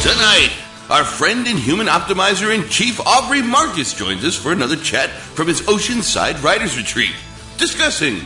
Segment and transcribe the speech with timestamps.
[0.00, 0.50] Tonight,
[0.88, 5.46] our friend and human optimizer in chief Aubrey Marcus joins us for another chat from
[5.46, 7.14] his Oceanside Writers Retreat,
[7.58, 8.22] discussing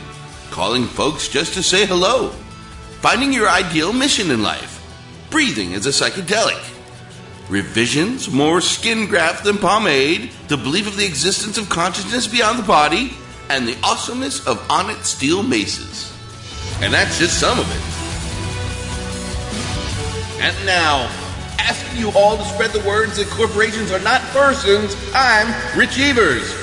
[0.52, 2.28] calling folks just to say hello,
[3.00, 4.80] finding your ideal mission in life,
[5.30, 6.62] breathing as a psychedelic,
[7.50, 12.66] revisions, more skin graft than pomade, the belief of the existence of consciousness beyond the
[12.68, 13.14] body,
[13.50, 16.16] and the awesomeness of Onnit steel maces.
[16.80, 17.82] And that's just some of it.
[20.40, 21.10] And now,
[21.64, 25.48] asking you all to spread the words that corporations are not persons, I'm
[25.78, 26.54] Rich Evers.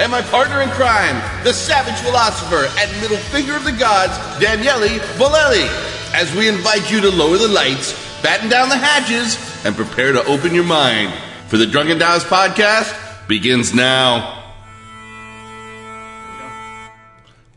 [0.00, 4.98] And my partner in crime, the savage philosopher and middle finger of the gods, Daniele
[5.18, 5.66] Bolelli,
[6.14, 10.24] as we invite you to lower the lights, batten down the hatches, and prepare to
[10.24, 11.12] open your mind.
[11.48, 12.94] For the Drunken Taoist podcast
[13.28, 14.37] begins now.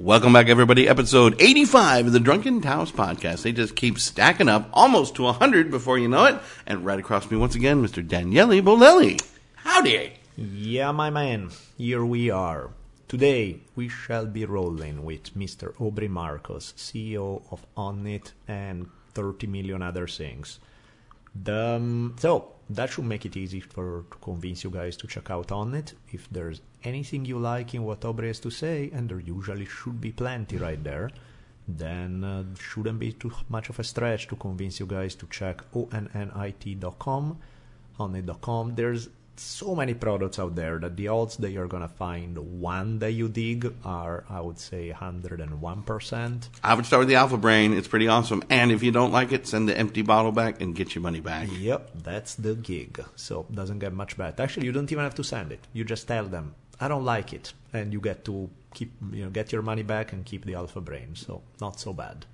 [0.01, 0.87] Welcome back, everybody.
[0.87, 3.43] Episode 85 of the Drunken Taoist podcast.
[3.43, 6.39] They just keep stacking up almost to 100 before you know it.
[6.65, 8.05] And right across me, once again, Mr.
[8.05, 9.21] Daniele Bolelli.
[9.57, 10.13] Howdy.
[10.35, 12.71] Yeah, my man, here we are.
[13.07, 15.79] Today we shall be rolling with Mr.
[15.79, 20.59] Aubrey Marcus, CEO of Onnit and 30 million other things.
[21.35, 25.29] The, um, so that should make it easy for to convince you guys to check
[25.29, 25.93] out Onnit.
[26.11, 29.99] If there's anything you like in what Aubrey has to say, and there usually should
[29.99, 31.09] be plenty right there,
[31.67, 35.61] then uh, shouldn't be too much of a stretch to convince you guys to check
[35.73, 37.37] onnit.com,
[37.99, 38.75] onnit.com.
[38.75, 43.11] There's so many products out there that the odds that you're gonna find one that
[43.13, 46.49] you dig are, I would say, 101%.
[46.63, 47.73] I would start with the Alpha Brain.
[47.73, 48.43] It's pretty awesome.
[48.49, 51.21] And if you don't like it, send the empty bottle back and get your money
[51.21, 51.49] back.
[51.51, 53.03] Yep, that's the gig.
[53.15, 54.41] So doesn't get much better.
[54.43, 55.65] Actually, you don't even have to send it.
[55.73, 59.29] You just tell them, I don't like it, and you get to keep, you know,
[59.29, 61.15] get your money back and keep the Alpha Brain.
[61.15, 62.25] So not so bad.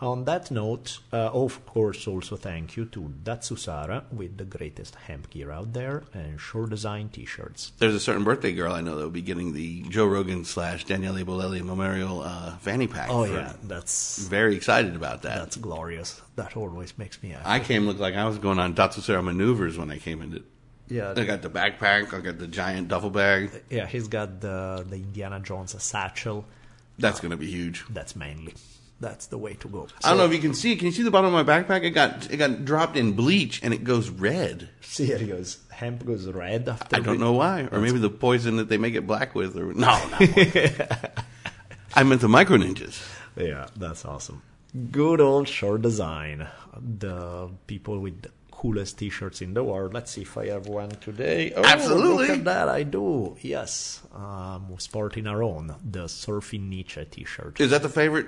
[0.00, 5.28] On that note, uh, of course, also thank you to Datsusara with the greatest hemp
[5.28, 7.72] gear out there and Shore Design T-shirts.
[7.78, 10.86] There's a certain birthday girl I know that will be getting the Joe Rogan slash
[10.86, 13.10] Daniele Bolelli memorial uh, fanny pack.
[13.10, 15.36] Oh yeah, that's Very excited about that.
[15.36, 16.22] that's glorious.
[16.36, 17.44] That always makes me happy.
[17.44, 20.42] I came look like I was going on Datsusara maneuvers when I came in.
[20.90, 22.12] Yeah, I got the backpack.
[22.12, 23.50] I got the giant duffel bag.
[23.70, 23.86] yeah.
[23.86, 26.44] He's got the the Indiana Jones satchel.
[26.98, 27.84] That's going to be huge.
[27.88, 28.54] That's mainly.
[29.00, 29.88] That's the way to go.
[30.04, 30.76] I don't know if you can see.
[30.76, 31.84] Can you see the bottom of my backpack?
[31.84, 34.68] It got it got dropped in bleach and it goes red.
[34.82, 35.56] See, here he goes.
[35.70, 36.96] Hemp goes red after.
[36.96, 39.72] I don't know why, or maybe the poison that they make it black with, or
[39.72, 40.18] no, no.
[41.94, 43.02] I meant the micro ninjas.
[43.36, 44.42] Yeah, that's awesome.
[44.90, 46.46] Good old short design.
[46.78, 48.26] The people with
[48.60, 49.94] coolest t-shirts in the world.
[49.94, 51.50] Let's see if I have one today.
[51.56, 52.28] Oh, Absolutely.
[52.28, 53.34] Look at that, I do.
[53.40, 54.02] Yes.
[54.14, 55.74] Um, sporting our own.
[55.82, 57.58] The Surfing Nietzsche t-shirt.
[57.58, 58.26] Is that the favorite?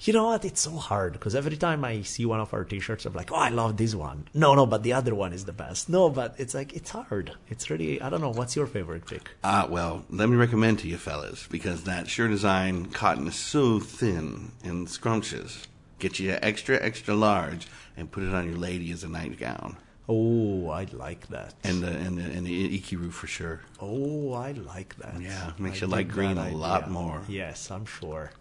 [0.00, 0.46] You know what?
[0.46, 3.36] It's so hard because every time I see one of our t-shirts, I'm like, oh,
[3.36, 4.26] I love this one.
[4.32, 5.90] No, no, but the other one is the best.
[5.90, 7.32] No, but it's like, it's hard.
[7.48, 8.30] It's really, I don't know.
[8.30, 9.28] What's your favorite pick?
[9.44, 13.80] Uh, well, let me recommend to you fellas because that sure design cotton is so
[13.80, 15.66] thin and scrumptious.
[15.98, 17.66] Get you a extra extra large
[18.00, 19.76] and put it on your lady as a nightgown.
[20.08, 21.54] Oh, I like that.
[21.62, 23.60] And the and the, and the ikiru for sure.
[23.80, 25.20] Oh, I like that.
[25.20, 27.22] Yeah, makes I you like green a lot more.
[27.28, 28.32] Yes, I'm sure.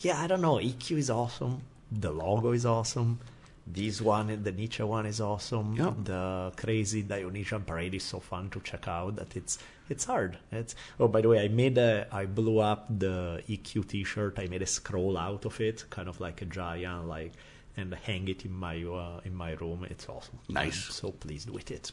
[0.00, 0.56] Yeah, I don't know.
[0.56, 1.62] EQ is awesome.
[1.92, 3.20] The logo is awesome.
[3.66, 5.76] This one, the Nietzsche one, is awesome.
[5.76, 5.94] Yep.
[6.04, 9.16] The crazy Dionysian parade is so fun to check out.
[9.16, 10.36] That it's it's hard.
[10.50, 14.38] It's oh, by the way, I made a I blew up the EQ T-shirt.
[14.38, 17.32] I made a scroll out of it, kind of like a giant, like,
[17.76, 19.86] and hang it in my uh, in my room.
[19.90, 20.38] It's awesome.
[20.48, 20.86] Nice.
[20.86, 21.92] I'm so pleased with it.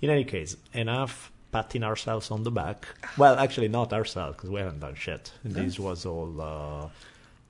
[0.00, 2.86] In any case, enough patting ourselves on the back.
[3.18, 5.32] Well, actually, not ourselves because we haven't done shit.
[5.44, 6.40] This was all.
[6.40, 6.88] Uh,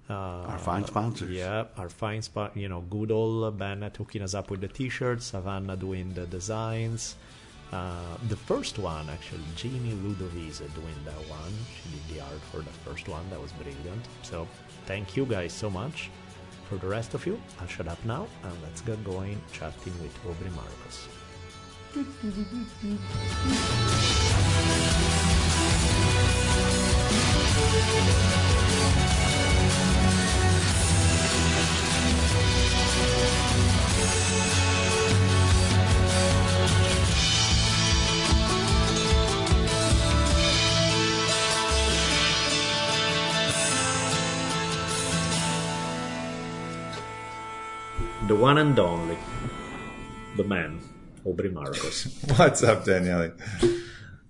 [0.08, 0.14] uh,
[0.52, 1.30] Our fine sponsors.
[1.30, 2.56] Yeah, our fine spot.
[2.56, 7.16] You know, good old Bennett hooking us up with the t-shirts, Savannah doing the designs.
[7.72, 11.52] Uh, the first one, actually, Jeannie Ludovice doing that one.
[11.74, 13.28] She did the art for the first one.
[13.30, 14.04] That was brilliant.
[14.22, 14.46] So,
[14.86, 16.08] thank you guys so much.
[16.68, 20.12] For the rest of you, I'll shut up now and let's get going chatting with
[20.26, 21.08] Aubrey Marcus.
[48.26, 49.16] the one and only,
[50.36, 50.80] the man,
[51.24, 52.22] Aubrey Marcus.
[52.36, 53.32] What's up, Daniele?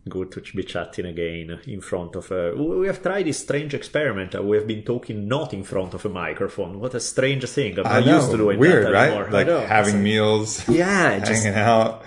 [0.09, 2.55] Good to be chatting again in front of a.
[2.55, 4.41] We have tried this strange experiment.
[4.45, 6.79] We have been talking not in front of a microphone.
[6.79, 7.79] What a strange thing!
[7.81, 9.09] I'm I not know, used to doing weird, that right?
[9.09, 9.29] anymore.
[9.29, 12.05] I Like having meals, Yeah, just hanging out.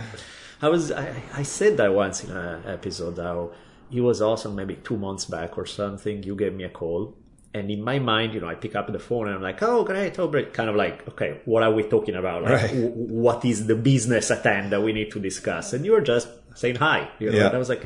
[0.61, 3.51] I was I, I said that once in an episode how
[3.91, 6.23] it was awesome maybe two months back or something.
[6.23, 7.15] You gave me a call,
[7.53, 9.83] and in my mind, you know, I pick up the phone and I'm like, oh
[9.83, 12.43] great, oh great, kind of like, okay, what are we talking about?
[12.43, 12.67] Like, Right.
[12.69, 12.89] w-
[13.25, 15.73] what is the business at hand that we need to discuss?
[15.73, 17.09] And you were just saying hi.
[17.19, 17.47] You know, Yeah.
[17.47, 17.85] and I was like.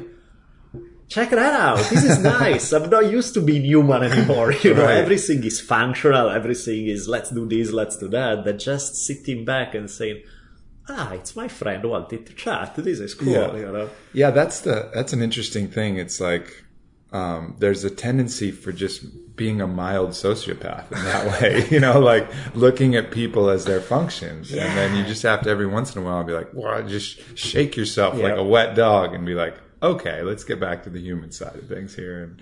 [1.09, 1.77] Check that out.
[1.91, 2.71] This is nice.
[2.73, 4.51] I'm not used to being human anymore.
[4.63, 4.95] You know, Right.
[4.97, 6.29] everything is functional.
[6.29, 8.43] Everything is let's do this, let's do that.
[8.43, 10.23] But just sitting back and saying,
[10.89, 12.73] ah, it's my friend wanted to chat.
[12.77, 13.27] This is cool.
[13.31, 13.55] Yeah.
[13.55, 15.97] You know, Yeah, that's the that's an interesting thing.
[15.97, 16.62] It's like
[17.13, 21.67] um, there's a tendency for just being a mild sociopath in that way.
[21.69, 25.49] you know, like looking at people as their functions, and then you just have to
[25.49, 29.13] every once in a while be like, well, just shake yourself like a wet dog
[29.13, 32.41] and be like, okay, let's get back to the human side of things here and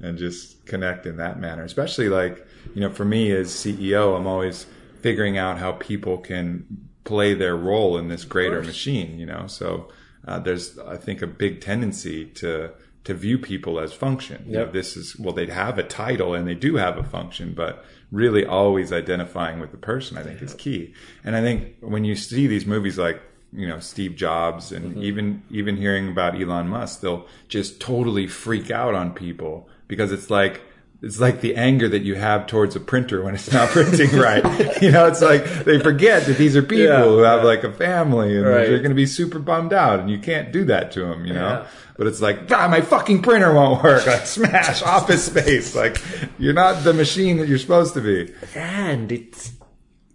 [0.00, 1.64] and just connect in that manner.
[1.64, 4.66] Especially like you know, for me as CEO, I'm always
[5.00, 9.18] figuring out how people can play their role in this greater machine.
[9.18, 9.88] You know, so
[10.28, 12.72] uh, there's I think a big tendency to
[13.04, 14.44] to view people as function.
[14.46, 17.52] You know, this is well, they'd have a title and they do have a function,
[17.52, 20.94] but really always identifying with the person, I think, is key.
[21.24, 23.20] And I think when you see these movies like
[23.52, 25.02] you know Steve Jobs and mm-hmm.
[25.02, 30.30] even even hearing about Elon Musk, they'll just totally freak out on people because it's
[30.30, 30.62] like
[31.02, 34.44] it's like the anger that you have towards a printer when it's not printing right.
[34.80, 37.46] You know, it's like they forget that these are people Yeah, who have yeah.
[37.46, 38.66] like a family and Right.
[38.68, 41.26] they're going to be super bummed out, and you can't do that to them.
[41.26, 41.66] You know, Yeah.
[41.98, 44.06] but it's like, ah, my fucking printer won't work.
[44.06, 45.74] Like smash office space.
[45.74, 46.00] Like
[46.38, 48.32] you're not the machine that you're supposed to be.
[48.54, 49.50] and it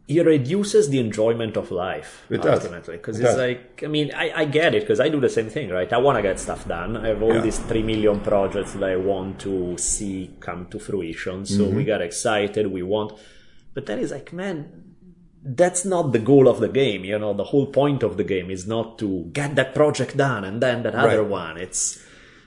[0.07, 3.39] it reduces the enjoyment of life It ultimately because It it's does.
[3.47, 5.97] like I mean I, I get it because I do the same thing right I
[5.97, 7.41] want to get stuff done I have all Yeah.
[7.41, 11.75] these three million projects that I want to see come to fruition so Mm-hmm.
[11.77, 13.09] we got excited we want
[13.73, 14.57] but then it's like man
[15.43, 18.49] that's not the goal of the game you know the whole point of the game
[18.49, 21.29] is not to get that project done and then that other Right.
[21.43, 22.01] one it's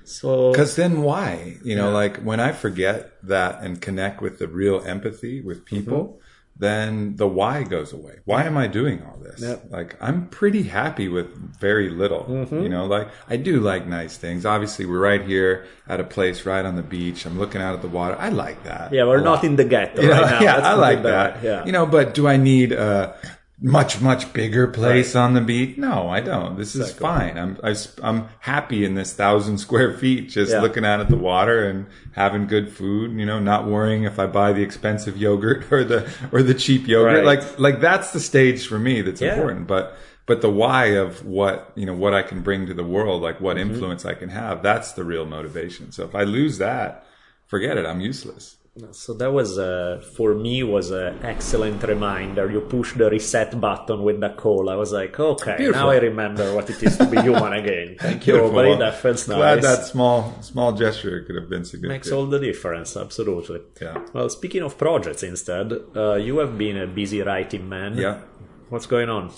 [0.05, 1.57] so Because then why?
[1.63, 6.21] You know, like when I forget that and connect with the real empathy with people,
[6.61, 8.19] then the why goes away.
[8.27, 9.41] Why am I doing all this?
[9.41, 9.65] Yep.
[9.71, 11.27] Like I'm pretty happy with
[11.59, 12.25] very little.
[12.25, 12.61] Mm-hmm.
[12.61, 14.45] You know, like I do like nice things.
[14.45, 17.25] Obviously, we're right here at a place right on the beach.
[17.27, 18.15] I'm looking out at the water.
[18.19, 18.93] I like that.
[18.93, 19.45] yeah we're not lot.
[19.45, 21.43] in the ghetto You know, right now yeah, Let's I like that.
[21.43, 23.17] yeah You know, but do I need a
[23.63, 25.77] much much bigger place on the beach?
[25.77, 26.57] No, I don't.
[26.57, 27.07] This is Exactly.
[27.07, 27.39] fine.
[27.39, 30.61] I'm I, am happy in this thousand square feet, just Yeah.
[30.63, 33.13] looking out at the water and having good food.
[33.19, 36.89] You know, not worrying if I buy the expensive yogurt or the or the cheap
[36.89, 37.25] yogurt.
[37.25, 37.39] Right.
[37.39, 39.35] Like like that's the stage for me that's Yeah.
[39.35, 39.67] important.
[39.67, 39.95] But
[40.27, 43.41] but the why of what you know what I can bring to the world, like
[43.41, 43.73] what Mm-hmm.
[43.73, 45.93] influence I can have, that's the real motivation.
[45.93, 47.05] So if I lose that,
[47.47, 47.85] forget it.
[47.85, 48.57] I'm useless.
[48.93, 52.51] So that was uh, for me was an excellent reminder.
[52.51, 54.71] You push the reset button with the call.
[54.71, 55.83] I was like, okay, Beautiful.
[55.83, 57.97] now I remember what it is to be human again.
[58.01, 58.77] Thank you, buddy.
[58.77, 61.99] That feels Glad that small small gesture could have been significant.
[61.99, 63.61] Makes all the difference, absolutely.
[63.83, 64.05] Yeah.
[64.13, 67.97] Well, speaking of projects, instead, uh, you have been a busy writing man.
[67.97, 68.21] Yeah.
[68.69, 69.33] What's going on?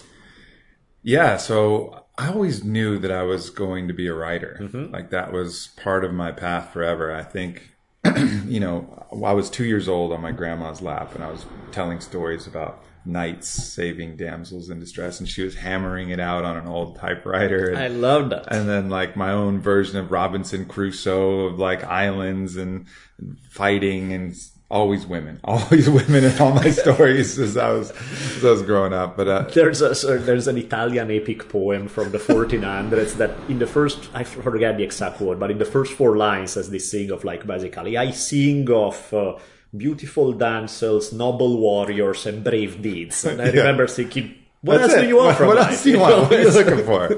[1.03, 4.59] Yeah, so I always knew that I was going to be a writer.
[4.61, 4.93] Mm-hmm.
[4.93, 7.13] Like that was part of my path forever.
[7.13, 7.71] I think,
[8.47, 12.01] you know, I was two years old on my grandma's lap and I was telling
[12.01, 16.67] stories about knights saving damsels in distress and she was hammering it out on an
[16.67, 17.71] old typewriter.
[17.71, 18.53] And, I loved that.
[18.53, 22.87] and then like my own version of Robinson Crusoe of like islands and
[23.51, 24.35] fighting and
[24.73, 27.91] always women, always women in all my stories as I was,
[28.37, 29.17] as I was growing up.
[29.19, 33.59] But, uh, There's a so there's an Italian epic poem from the 1400s that in
[33.59, 36.91] the first I forget the exact word, but in the first four lines says this
[36.91, 39.39] thing of like basically I sing of uh,
[39.77, 43.25] beautiful damsels, noble warriors, and brave deeds.
[43.25, 43.61] And I Yeah.
[43.63, 45.03] remember thinking, what That's else it.
[45.03, 45.71] do you want What, from what life?
[45.73, 46.15] else do you want?
[46.23, 47.09] What are you looking for?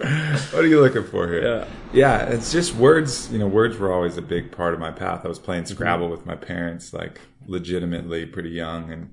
[0.55, 1.43] What are you looking for here?
[1.45, 1.65] Yeah.
[1.93, 3.31] yeah, it's just words.
[3.33, 5.27] You know, words were always a big part of my path.
[5.27, 9.11] I was playing Scrabble with my parents, like legitimately pretty young, and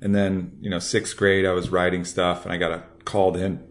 [0.00, 3.36] and then you know sixth grade, I was writing stuff, and I got a, called
[3.36, 3.62] in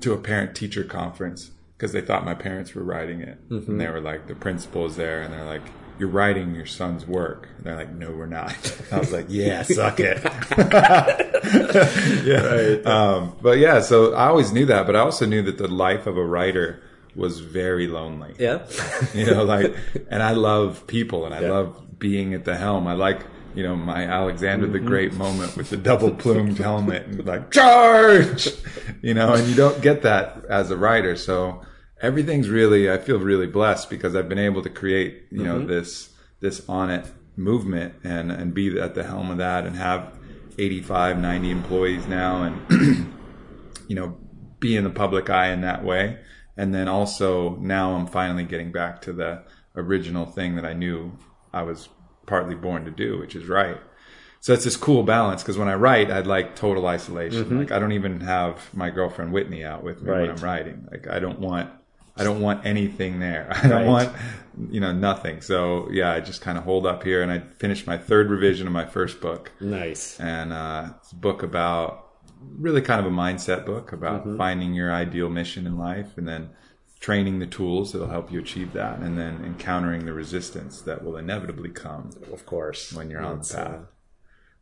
[0.00, 3.88] to a parent teacher conference because they thought my parents were writing it, and they
[3.88, 5.62] were like, the principal is there, and they're like.
[6.00, 7.48] You're writing your son's work.
[7.56, 8.54] And they're like, no, we're not.
[8.92, 10.22] I was like, yeah, suck it.
[12.24, 12.76] yeah.
[12.84, 16.06] Um, but yeah, so I always knew that, but I also knew that the life
[16.06, 16.80] of a writer
[17.16, 18.34] was very lonely.
[18.38, 18.64] Yeah.
[19.14, 19.74] You know, like,
[20.08, 21.50] and I love people and I Yeah.
[21.50, 22.86] love being at the helm.
[22.86, 23.22] I like
[23.58, 24.86] you know my Alexander the mm-hmm.
[24.86, 28.48] Great moment with the double plumed helmet and like charge,
[29.02, 31.16] you know, and you don't get that as a writer.
[31.16, 31.62] So
[32.00, 35.66] everything's really I feel really blessed because I've been able to create you know mm-hmm.
[35.66, 40.16] this this Onnit movement and and be at the helm of that and have
[40.56, 43.12] 85 90 employees now and
[43.88, 44.16] you know
[44.60, 46.20] be in the public eye in that way.
[46.56, 49.42] And then also now I'm finally getting back to the
[49.74, 51.18] original thing that I knew
[51.52, 51.88] I was
[52.28, 53.78] partly born to do which is write
[54.40, 57.78] so it's this cool balance because when I write I'd like total isolation like I
[57.80, 61.40] don't even have my girlfriend Whitney out with me when I'm writing like I don't
[61.40, 61.70] want
[62.20, 63.46] I don't want anything there.
[63.62, 63.86] I don't Right.
[63.86, 64.12] want,
[64.74, 65.40] you know, nothing.
[65.40, 68.66] So yeah, I just kind of hold up here and I finished my third revision
[68.66, 69.52] of my first book.
[69.60, 70.18] Nice.
[70.18, 72.06] And, uh, it's a book about
[72.58, 74.36] really kind of a mindset book about Mm-hmm.
[74.36, 76.50] finding your ideal mission in life and then
[77.00, 81.16] training the tools that'll help you achieve that and then encountering the resistance that will
[81.16, 82.92] inevitably come Of course.
[82.92, 83.70] when you're on That's, the path.
[83.74, 83.78] uh,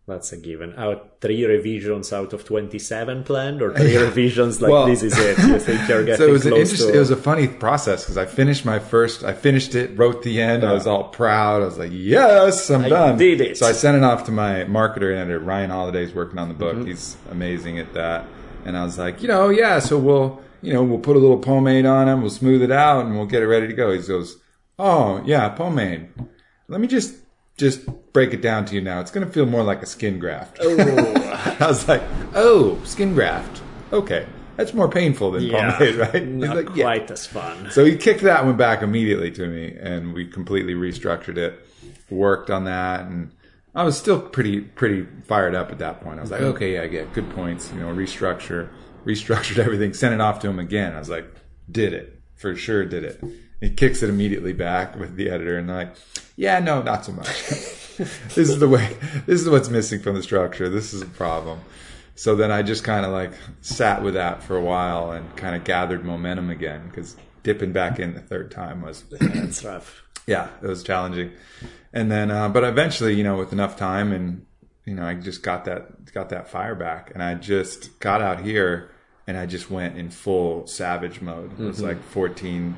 [0.09, 0.73] that's a given.
[0.76, 5.37] Out three revisions out of twenty-seven planned, or three revisions like Well- this is it.
[5.38, 6.95] You think you're getting so it was an interesting, to?
[6.97, 10.40] it was a funny process because I finished my first, I finished it, wrote the
[10.40, 10.62] end.
[10.62, 11.62] I was all proud.
[11.62, 13.19] I was like, yes, I'm I done.
[13.19, 13.57] did it.
[13.57, 16.55] So I sent it off to my marketer and editor, Ryan Holiday's working on the
[16.55, 16.76] book.
[16.76, 16.87] Mm-hmm.
[16.87, 18.26] He's amazing at that.
[18.64, 21.38] And I was like, you know, yeah, so we'll, you know, we'll put a little
[21.38, 22.23] pomade on him.
[22.23, 23.92] We'll smooth it out and we'll get it ready to go.
[23.92, 24.37] He goes,
[24.80, 26.08] oh yeah, pomade.
[26.66, 27.14] Let me just,
[27.56, 28.99] just break it down to you now.
[28.99, 30.58] It's going to feel more like a skin graft.
[30.61, 32.02] Oh, I was like,
[32.35, 33.62] oh, skin graft.
[33.92, 34.26] Okay.
[34.56, 36.26] That's more painful than yeah, pomade, right?
[36.26, 36.82] Not like, yeah.
[36.82, 37.70] quite as fun.
[37.70, 41.64] So he kicked that one back immediately to me, and we completely restructured it,
[42.11, 43.30] worked on that, and
[43.76, 46.18] I was still pretty pretty fired up at that point.
[46.18, 46.56] I was like, mm-hmm.
[46.56, 48.70] okay, yeah, I get good points, you know, restructure,
[49.07, 50.95] restructured everything, sent it off to him again.
[50.95, 51.27] I was like,
[51.71, 53.23] did it for sure, did it.
[53.61, 55.97] He kicks it immediately back with the editor, and they're like,
[56.37, 57.27] yeah, no, not so much.
[57.97, 58.97] this is the way.
[59.25, 60.69] This is what's missing from the structure.
[60.69, 61.61] This is a problem.
[62.15, 63.33] So then I just kind of like
[63.63, 67.99] sat with that for a while and kind of gathered momentum again because dipping back
[67.99, 70.03] in the third time was, That's rough.
[70.27, 71.33] yeah, it was challenging.
[71.93, 74.45] And then, uh, but eventually, you know, with enough time and,
[74.85, 78.41] you know, I just got that, got that fire back and I just got out
[78.41, 78.91] here
[79.26, 81.52] and I just went in full savage mode.
[81.59, 81.87] It was mm-hmm.
[81.87, 82.76] like 14,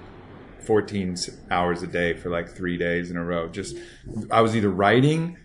[0.64, 1.16] 14
[1.50, 3.48] hours a day for like three days in a row.
[3.48, 3.76] Just,
[4.30, 5.36] I was either writing,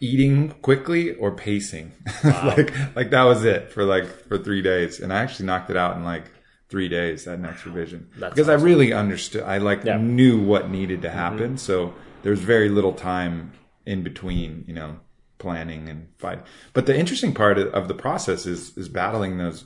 [0.00, 1.92] eating quickly or pacing.
[2.24, 5.00] like, like that was it for like, for three days.
[5.00, 6.30] And I actually knocked it out in like
[6.68, 8.08] three days, that next revision.
[8.18, 9.96] That's because I really understood, I like Yeah.
[9.96, 11.16] knew what needed to mm-hmm.
[11.16, 11.58] happen.
[11.58, 13.52] So there's very little time
[13.86, 14.98] in between, you know,
[15.38, 16.44] planning and fighting.
[16.72, 19.64] But the interesting part of the process is, is battling those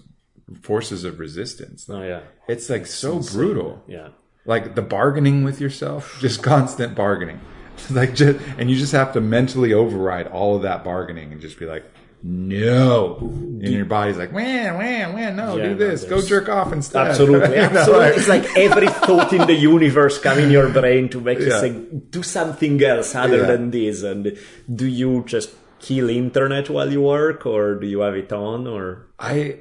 [0.63, 1.89] forces of resistance.
[1.91, 4.09] Oh yeah, It's like so brutal yeah.
[4.45, 7.41] like the bargaining with yourself, just constant bargaining.
[7.91, 11.59] like just, and you just have to mentally override all of that bargaining and just
[11.59, 11.85] be like,
[12.23, 13.19] no.
[13.21, 16.73] And your body's like, wham, wham, wham, no, Yeah, do no, this, go jerk off
[16.73, 17.07] instead.
[17.09, 18.07] Absolutely, absolutely.
[18.09, 21.61] it's like every thought in the universe come in your brain to make you Yeah.
[21.61, 21.73] say,
[22.11, 23.47] do something else other Yeah.
[23.47, 24.03] than this.
[24.03, 24.37] And
[24.75, 29.07] do you just kill internet while you work, or do you have it on, or
[29.19, 29.57] I,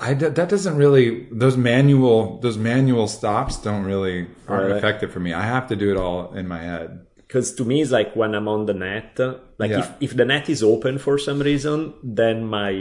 [0.00, 4.76] I, that doesn't really, those manual, those manual stops don't really, aren't Right.
[4.78, 5.32] effective for me.
[5.34, 7.00] I have to do it all in my head.
[7.30, 9.16] because to me it's like when I'm on the net,
[9.62, 9.78] like Yeah.
[9.82, 12.72] if, if the net is open for some reason, then my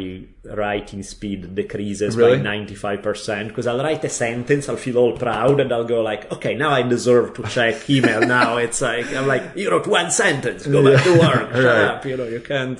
[0.43, 2.37] writing speed decreases Really?
[2.37, 6.31] by 95% because I'll write a sentence, I'll feel all proud and I'll go like,
[6.35, 8.57] okay, now I deserve to check email now.
[8.57, 11.85] It's like, I'm like, you wrote one sentence, go back to work, shut Right.
[11.91, 12.79] up, you know, you can't.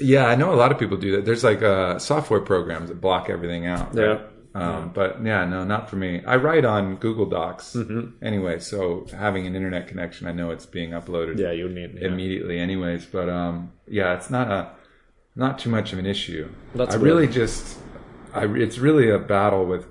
[0.00, 1.24] Yeah, I know a lot of people do that.
[1.24, 3.94] There's like uh, software programs that block everything out.
[3.94, 4.20] right?
[4.20, 4.26] Yeah.
[4.52, 6.22] Um, But yeah, no, not for me.
[6.26, 8.24] I write on Google Docs Mm-hmm.
[8.24, 12.08] anyway, so having an internet connection, I know it's being uploaded Yeah, you need, yeah.
[12.08, 13.06] immediately, anyways.
[13.06, 14.70] But um, yeah, it's not a
[15.36, 16.48] not too much of an issue.
[16.74, 17.04] That's I good.
[17.06, 17.78] really just,
[18.34, 19.86] I it's really a battle with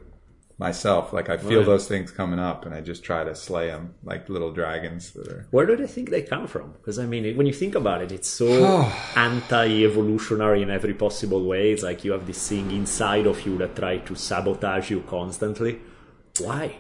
[0.59, 1.13] myself.
[1.13, 1.65] Like I feel Right.
[1.65, 5.27] those things coming up, and I just try to slay them like little dragons that
[5.27, 5.47] are.
[5.51, 6.73] Where do they think they come from?
[6.73, 8.47] Because I mean, when you think about it, it's so
[9.15, 11.71] anti-evolutionary in every possible way.
[11.71, 15.79] It's like you have this thing inside of you that tries to sabotage you constantly.
[16.39, 16.75] Why?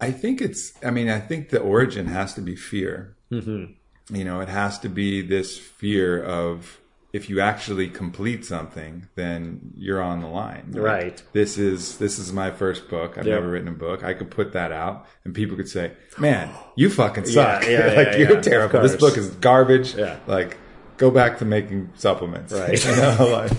[0.00, 0.72] I think it's.
[0.84, 3.16] I mean, I think the origin has to be fear.
[3.32, 3.72] Mm-hmm.
[4.14, 6.78] You know, it has to be this fear of
[7.12, 10.66] if you actually complete something, then you're on the line.
[10.72, 11.22] Like, Right.
[11.32, 13.16] This is this is my first book.
[13.16, 13.34] I've Yep.
[13.40, 14.04] never written a book.
[14.04, 17.62] I could put that out, and people could say, "Man, you fucking suck.
[17.64, 18.80] Yeah, yeah, like yeah, you're terrible.
[18.82, 19.94] This book is garbage.
[19.94, 20.16] Yeah.
[20.26, 20.58] Like,
[20.98, 22.52] go back to making supplements.
[22.60, 22.84] Right.
[22.84, 23.52] you know, like."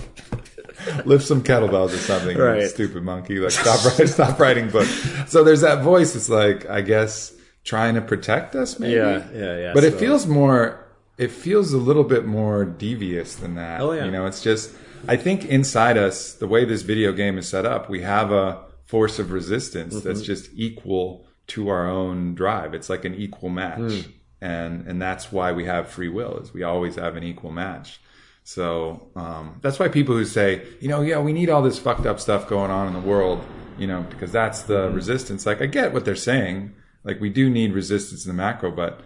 [1.04, 2.68] Lift some kettlebells or something, you Right.
[2.68, 3.38] stupid monkey.
[3.40, 4.88] Like stop writing, stop writing books.
[5.26, 6.14] So there's that voice.
[6.14, 8.94] It's like I guess trying to protect us, maybe.
[8.94, 10.78] Yeah, yeah, yeah, But it feels more.
[11.18, 13.80] It feels a little bit more devious than that.
[13.80, 14.04] Oh, yeah.
[14.06, 14.74] You know, it's just
[15.06, 18.64] I think inside us, the way this video game is set up, we have a
[18.86, 20.06] force of resistance Mm-hmm.
[20.08, 22.74] that's just equal to our own drive.
[22.74, 23.78] It's like an equal match.
[24.04, 24.10] Hmm.
[24.40, 28.00] And and that's why we have free will, is we always have an equal match.
[28.44, 32.06] So um, that's why people who say, you know, yeah, we need all this fucked
[32.06, 33.44] up stuff going on in the world,
[33.78, 34.94] you know, because that's the Mm-hmm.
[34.94, 35.44] resistance.
[35.44, 36.72] Like, I get what they're saying.
[37.04, 39.00] Like, we do need resistance in the macro, but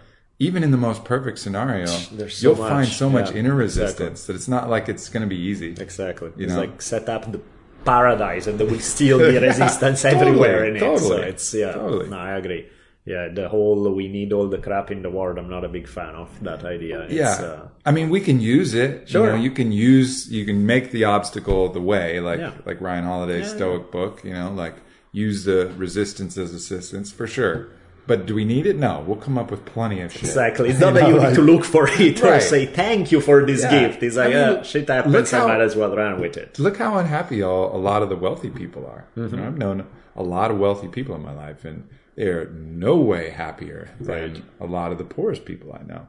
[0.47, 4.25] even in the most perfect scenario, There's so you'll much, find so much inner resistance
[4.25, 5.71] that it's not like it's going to be easy.
[5.87, 6.31] Exactly.
[6.37, 6.61] You it's know?
[6.63, 7.41] like set up the
[7.85, 10.79] paradise and there will still be resistance everywhere in it.
[10.79, 11.71] So totally, it's yeah.
[11.73, 12.09] totally.
[12.09, 12.63] No, I agree.
[13.05, 15.37] Yeah, the whole we need all the crap in the world.
[15.37, 17.01] I'm not a big fan of that idea.
[17.01, 17.33] It's, Yeah.
[17.47, 19.09] Uh, I mean, we can use it.
[19.09, 19.25] Sure.
[19.25, 22.53] You know, you can use, you can make the obstacle the way, like, Yeah.
[22.65, 24.75] like Ryan Holiday's Yeah, Stoic book, you know, like
[25.11, 27.67] use the resistance as assistance for sure.
[28.05, 28.75] But do we need it?
[28.77, 30.23] No, we'll come up with plenty of shit.
[30.23, 30.69] exactly.
[30.69, 32.41] It's not You that know, you need like- to look for it or Right.
[32.41, 33.79] say thank you for this Yeah.
[33.87, 34.03] gift.
[34.03, 35.33] It's like, I mean, shit happens.
[35.33, 36.59] I might as well run with it.
[36.59, 39.05] Look how unhappy all, a lot of the wealthy people are.
[39.15, 39.35] Mm-hmm.
[39.35, 39.85] You know, I've known
[40.17, 44.65] a lot of wealthy people in my life, and they're no way happier than a
[44.65, 46.07] lot of the poorest people I know.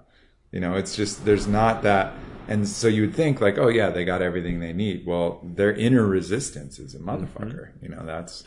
[0.53, 2.13] You know, it's just there's not that,
[2.49, 5.05] and so you would think like, oh yeah, they got everything they need.
[5.07, 7.69] Well, their inner resistance is a motherfucker.
[7.71, 7.85] Mm-hmm.
[7.85, 8.45] You know, that's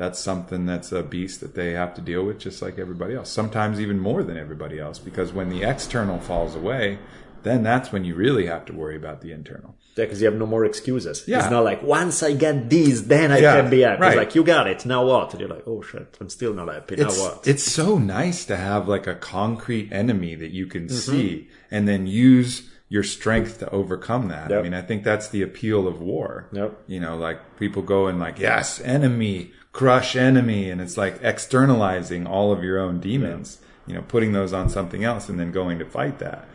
[0.00, 3.28] that's something that's a beast that they have to deal with just like everybody else.
[3.30, 6.98] Sometimes even more than everybody else, because when the external falls away,
[7.42, 9.74] then that's when you really have to worry about the internal.
[9.96, 11.24] Yeah, because you have no more excuses.
[11.26, 11.40] Yeah.
[11.40, 14.00] It's not like once I get these then I Yeah, can be happy.
[14.00, 14.08] right.
[14.12, 14.86] It's like you got it.
[14.86, 15.32] Now what?
[15.32, 16.94] And you're like, oh shit, I'm still not happy.
[16.94, 17.46] it's, now what?
[17.46, 20.96] It's so nice to have like a concrete enemy that you can Mm-hmm.
[21.12, 24.50] see and then use your strength to overcome that.
[24.52, 26.48] I mean, I think that's the appeal of war.
[26.52, 26.70] Yep.
[26.86, 30.70] You know, like people go and like, yes, enemy, crush enemy.
[30.70, 35.04] And it's like externalizing all of your own demons, you know, putting those on something
[35.04, 36.46] else and then going to fight that.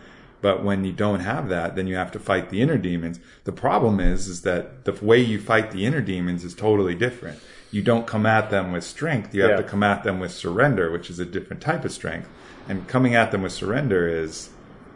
[0.42, 3.20] But when you don't have that, then you have to fight the inner demons.
[3.46, 7.40] The problem is, is that the way you fight the inner demons is totally different.
[7.72, 9.34] You don't come at them with strength.
[9.34, 9.58] You have Yeah.
[9.58, 12.30] to come at them with surrender, which is a different type of strength.
[12.70, 14.50] And coming at them with surrender is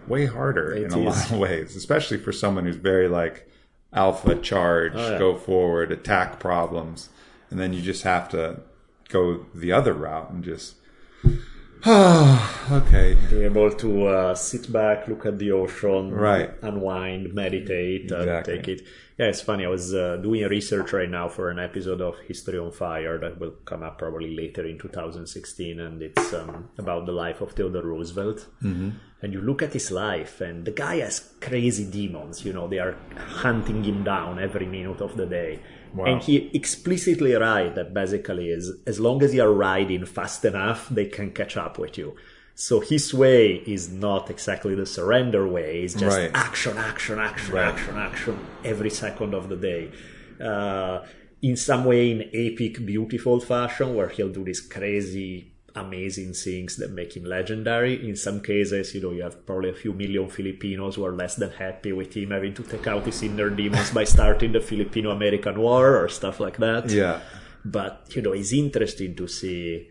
[0.08, 3.50] way harder in It a lot of ways, especially for someone who's very like
[3.94, 5.18] alpha charge, Oh, yeah.
[5.20, 7.10] go forward, attack problems.
[7.50, 8.62] And then you just have to
[9.10, 10.76] go the other route and just,
[11.88, 13.16] okay.
[13.30, 16.52] Being able to uh, sit back, look at the ocean, Right.
[16.62, 18.56] unwind, meditate, uh, Exactly.
[18.58, 18.82] take it.
[19.18, 19.66] Yeah, it's funny.
[19.66, 23.40] I was uh, doing research right now for an episode of History on Fire that
[23.40, 27.84] will come up probably later in 2016, and it's um, about the life of Theodore
[27.84, 28.48] Roosevelt.
[28.64, 28.90] Mm-hmm.
[29.22, 32.46] And you look at his life, and the guy has crazy demons.
[32.46, 35.60] You know, they are hunting him down every minute of the day.
[35.94, 36.06] Wow.
[36.06, 40.88] And he explicitly write that basically is as long as you are riding fast enough,
[40.90, 42.16] they can catch up with you.
[42.56, 45.84] So his way is not exactly the surrender way.
[45.84, 46.32] It's just Right.
[46.34, 47.68] action, action, action, Right.
[47.68, 49.92] action, action every second of the day.
[50.40, 51.06] Uh,
[51.42, 56.92] in some way, in epic, beautiful fashion, where he'll do these crazy, amazing things that
[56.92, 58.08] make him legendary.
[58.08, 61.36] In some cases, you know, you have probably a few million Filipinos who are less
[61.36, 65.60] than happy with him having to take out his inner demons by starting the Filipino-American
[65.60, 67.22] War or stuff like that Yeah.
[67.66, 69.88] but you know it's interesting to see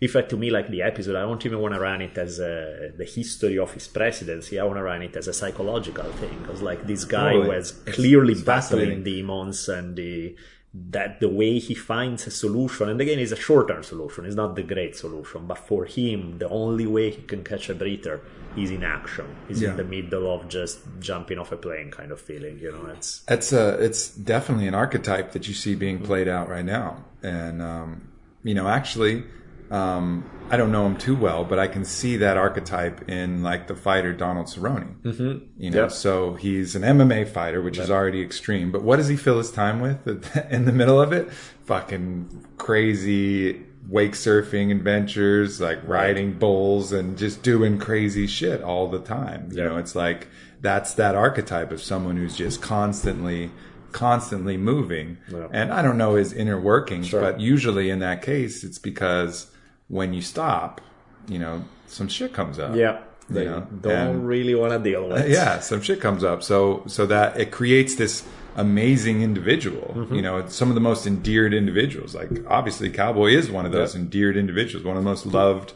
[0.00, 2.38] in fact to me like the episode i don't even want to run it as
[2.38, 6.38] a, the history of his presidency i want to run it as a psychological thing
[6.42, 7.48] because like this guy Totally.
[7.56, 10.36] was clearly battling demons and the
[10.74, 14.54] that the way he finds a solution and again it's a short-term solution it's not
[14.54, 18.20] the great solution but for him the only way he can catch a breather
[18.56, 19.70] is in action is Yeah.
[19.70, 23.22] in the middle of just jumping off a plane kind of feeling you know it's
[23.28, 27.02] It's a, it's definitely an archetype that you see being played out right now.
[27.22, 28.08] And, um,
[28.44, 29.24] you know, actually,
[29.70, 33.66] um, I don't know him too well, but I can see that archetype in like
[33.66, 35.00] the fighter Donald Cerrone.
[35.02, 35.38] Mm-hmm.
[35.62, 35.90] You know, Yep.
[35.92, 38.72] so he's an MMA fighter, which is already extreme.
[38.72, 40.06] But what does he fill his time with
[40.50, 41.30] in the middle of it?
[41.66, 48.98] Fucking crazy wake surfing adventures, like riding bulls and just doing crazy shit all the
[49.00, 49.48] time.
[49.50, 49.68] You Yeah.
[49.68, 50.28] know, it's like
[50.60, 53.50] that's that archetype of someone who's just constantly
[53.92, 55.46] constantly moving Yeah.
[55.50, 57.22] and i don't know his inner workings Sure.
[57.22, 59.46] but usually in that case it's because
[59.88, 60.80] when you stop
[61.28, 62.74] you know some shit comes up.
[62.76, 63.00] Yeah.
[63.30, 66.42] They know, don't and- really want to deal with yeah some shit comes up.
[66.42, 69.92] So so that it creates this amazing individual.
[69.96, 70.14] Mm-hmm.
[70.14, 72.14] you know it's some of the most endeared individuals.
[72.14, 74.00] Like obviously cowboy is one of those Yeah.
[74.02, 75.72] endeared individuals one of the most loved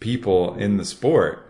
[0.00, 1.48] people in the sport.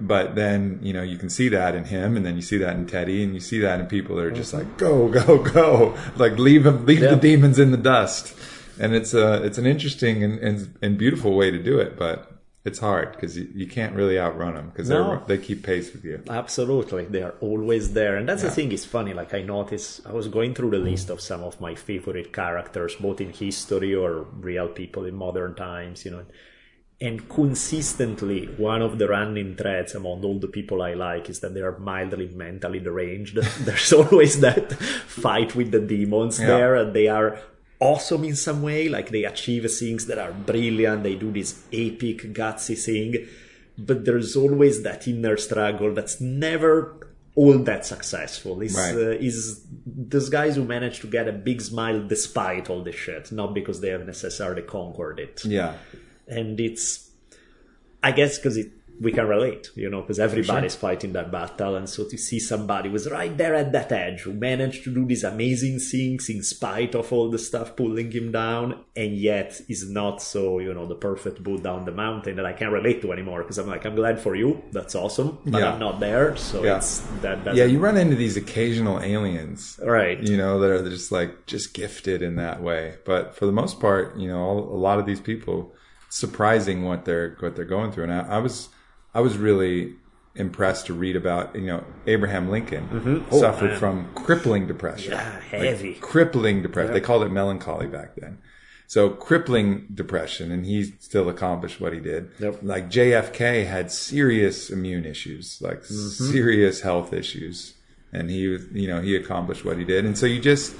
[0.00, 2.76] But then you know you can see that in him and then you see that
[2.76, 5.96] in teddy and you see that in people that are just like go go go.
[6.16, 7.10] Like leave him leave Yeah.
[7.10, 8.34] the demons in the dust
[8.80, 12.32] and it's a it's an interesting and, and, and beautiful way to do it but
[12.64, 15.22] it's hard because you, you can't really outrun them because No.
[15.26, 16.22] they keep pace with you.
[16.28, 18.72] Absolutely, they are always there, and that's the thing.
[18.72, 19.14] It's funny.
[19.14, 22.94] Like I noticed, I was going through the list of some of my favorite characters,
[22.96, 26.04] both in history or real people in modern times.
[26.04, 26.24] You know,
[27.00, 31.54] and consistently, one of the running threads among all the people I like is that
[31.54, 33.36] they are mildly mentally deranged.
[33.60, 34.72] There's always that
[35.06, 36.46] fight with the demons Yeah.
[36.48, 37.38] there, and they are
[37.80, 38.88] awesome in some way.
[38.88, 41.02] Like they achieve things that are brilliant.
[41.02, 43.26] They do this epic, gutsy thing,
[43.76, 46.94] but there's always that inner struggle that's never
[47.34, 48.60] all that successful.
[48.62, 48.94] Is Right.
[48.94, 53.30] uh, is those guys who manage to get a big smile despite all the shit,
[53.30, 55.74] not because they have necessarily conquered it Yeah,
[56.26, 57.04] and it's
[58.02, 58.56] i guess because
[59.00, 62.88] we can relate you know because everybody's fighting that battle and so to see somebody
[62.90, 66.94] who's right there at that edge who managed to do these amazing things in spite
[66.94, 70.94] of all the stuff pulling him down and yet is not so you know the
[70.94, 73.94] perfect boot down the mountain that i can't relate to anymore because i'm like i'm
[73.94, 75.72] glad for you that's awesome but Yeah.
[75.72, 76.76] i'm not there so Yeah.
[76.78, 77.64] it's that yeah.
[77.64, 82.22] You run into these occasional aliens, right you know, that are just like just gifted
[82.22, 82.96] in that way.
[83.04, 85.72] But for the most part, you know, a lot of these people,
[86.10, 88.04] surprising what they're what they're going through.
[88.04, 88.68] And I, I was
[89.14, 89.94] I was really
[90.34, 93.78] impressed to read about you know Abraham Lincoln Oh, suffered man.
[93.78, 95.12] from crippling depression.
[95.12, 95.94] Yeah, Like, heavy.
[95.94, 96.92] crippling depression.
[96.92, 98.38] They called it melancholy back then.
[98.86, 102.30] So crippling depression, and he still accomplished what he did.
[102.38, 102.60] Yep.
[102.62, 106.32] Like JFK had serious immune issues, like Mm-hmm.
[106.32, 107.74] serious health issues,
[108.12, 108.40] and he
[108.72, 110.04] you know, he accomplished what he did.
[110.06, 110.74] And so you just,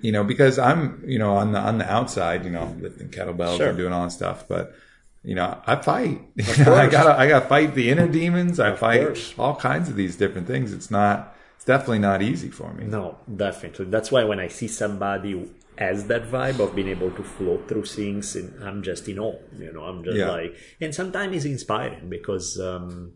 [0.00, 3.58] you know, because I'm, you know, on the on the outside, you know, lifting kettlebells
[3.58, 3.68] Sure.
[3.68, 4.72] and doing all that stuff, but
[5.22, 6.20] you know, I fight.
[6.36, 8.58] You know, I gotta, I gotta fight the inner demons.
[8.60, 9.34] I fight course.
[9.38, 10.72] all kinds of these different things.
[10.72, 12.84] It's not, it's definitely not easy for me.
[12.84, 13.86] No, definitely.
[13.86, 17.68] That's why when I see somebody who has that vibe of being able to float
[17.68, 19.38] through things, and I'm just in awe.
[19.58, 20.30] You know, I'm just Yeah.
[20.30, 23.12] like, and sometimes it's inspiring because, um,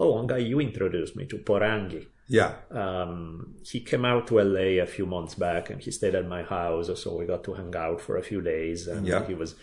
[0.00, 2.06] oh, one guy you introduced me to, Porangi.
[2.28, 6.26] Yeah, Um, he came out to LA a few months back, and he stayed at
[6.26, 9.24] my house, so we got to hang out for a few days, and Yeah.
[9.26, 9.54] he was.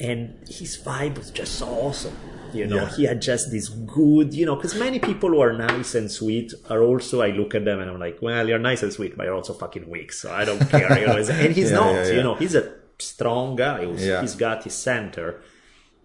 [0.00, 2.16] And his vibe was just so awesome.
[2.54, 2.90] You know, Yeah.
[2.96, 6.54] he had just this good, you know, because many people who are nice and sweet
[6.70, 9.24] are also, I look at them and I'm like, well, you're nice and sweet, but
[9.26, 10.98] you're also fucking weak, so I don't care.
[10.98, 14.64] You know, and he's Yeah, not, yeah, you know, he's a strong guy he's got
[14.64, 15.40] his center,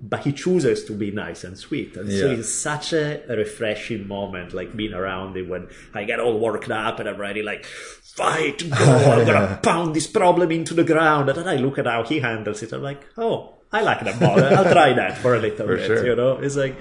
[0.01, 1.95] but he chooses to be nice and sweet.
[1.95, 6.37] And so it's such a refreshing moment, like being around him when I get all
[6.39, 10.83] worked up and I'm ready, like, fight, go, I'm gonna pound this problem into the
[10.83, 11.29] ground.
[11.29, 12.73] And then I look at how he handles it.
[12.73, 14.45] I'm like, oh, I like that model.
[14.45, 16.05] I'll try that for a little For bit, sure.
[16.05, 16.37] you know?
[16.37, 16.75] It's like,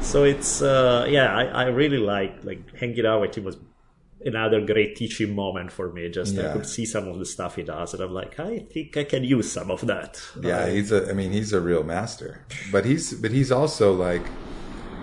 [0.00, 3.56] so it's, uh, yeah, I, I really like, like, hanging out with him was
[4.24, 6.08] another great teaching moment for me.
[6.10, 8.96] Just I could see some of the stuff he does, and I'm like, I think
[8.96, 10.20] I can use some of that.
[10.42, 10.68] yeah.
[10.68, 12.44] He's a, I mean, he's a real master.
[12.72, 14.22] But he's, but he's also like,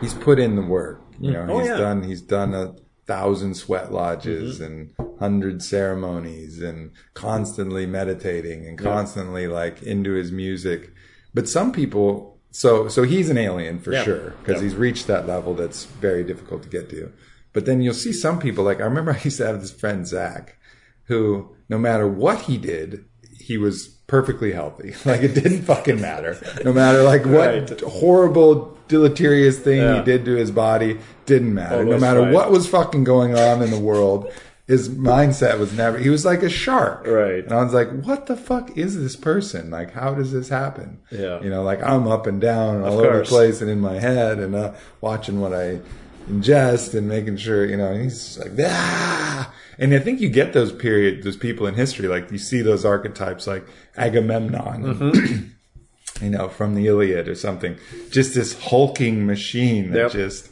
[0.01, 1.01] he's put in the work.
[1.19, 1.77] You know, Oh, he's yeah.
[1.77, 2.73] done, he's done a
[3.05, 10.91] thousand sweat lodges and hundred ceremonies and constantly meditating and constantly like into his music.
[11.33, 14.03] But some people, so so he's an alien for Yeah.
[14.03, 14.63] sure because Yeah.
[14.69, 17.11] he's reached that level that's very difficult to get to.
[17.53, 20.05] But then you'll see some people like I remember I used to have this friend
[20.07, 20.57] Zach,
[21.05, 23.05] who no matter what he did,
[23.39, 24.93] he was perfectly healthy.
[25.05, 26.37] Like it didn't fucking matter.
[26.65, 27.81] No matter like what Right.
[27.81, 29.99] horrible deleterious thing Yeah.
[29.99, 31.85] he did to his body, didn't matter.
[31.85, 32.33] no matter fine.
[32.33, 34.29] what was fucking going on in the world.
[34.71, 37.05] His mindset was never, he was like a shark.
[37.05, 37.43] Right.
[37.43, 39.69] And I was like, what the fuck is this person?
[39.69, 40.99] Like, how does this happen?
[41.11, 41.41] Yeah.
[41.43, 43.99] You know, like I'm up and down and all over the place and in my
[43.99, 45.79] head and uh, watching what I
[46.29, 49.53] ingest and making sure, you know, he's like, ah.
[49.77, 52.85] And I think you get those period, those people in history, like you see those
[52.85, 53.65] archetypes like
[53.97, 56.23] Agamemnon, Mm-hmm.
[56.25, 57.77] you know, from the Iliad or something.
[58.11, 60.11] Just this hulking machine that Yep.
[60.11, 60.50] just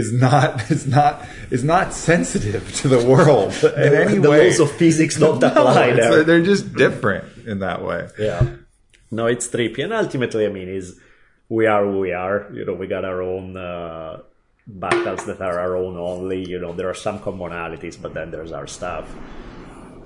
[0.00, 1.14] is not is not
[1.50, 4.48] is not sensitive to the world in any the way.
[4.48, 6.24] laws of physics don't No, apply there.
[6.24, 8.08] they're just different in that way.
[8.18, 8.42] Yeah.
[9.10, 9.84] No, it's trippy.
[9.84, 10.98] And ultimately, I mean, is
[11.48, 12.50] we are who we are.
[12.52, 14.22] You know, we got our own uh,
[14.66, 16.40] battles that are our own only.
[16.52, 19.06] You know, there are some commonalities, but then there's our stuff.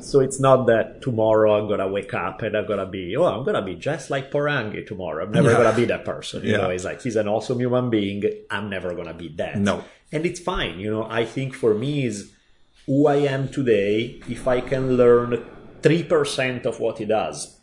[0.01, 3.45] So it's not that tomorrow I'm gonna wake up and I'm gonna be, oh, I'm
[3.45, 5.25] gonna be just like Porangi tomorrow.
[5.25, 5.57] I'm never Yeah.
[5.59, 6.45] gonna be that person.
[6.45, 6.57] You Yeah.
[6.59, 8.23] know, it's like he's an awesome human being.
[8.51, 9.57] I'm never gonna be that.
[9.59, 9.85] No.
[10.13, 10.79] And it's fine.
[10.81, 12.33] You know, I think for me is
[12.87, 14.21] who I am today.
[14.29, 15.45] If I can learn
[15.83, 17.59] three percent of what he does,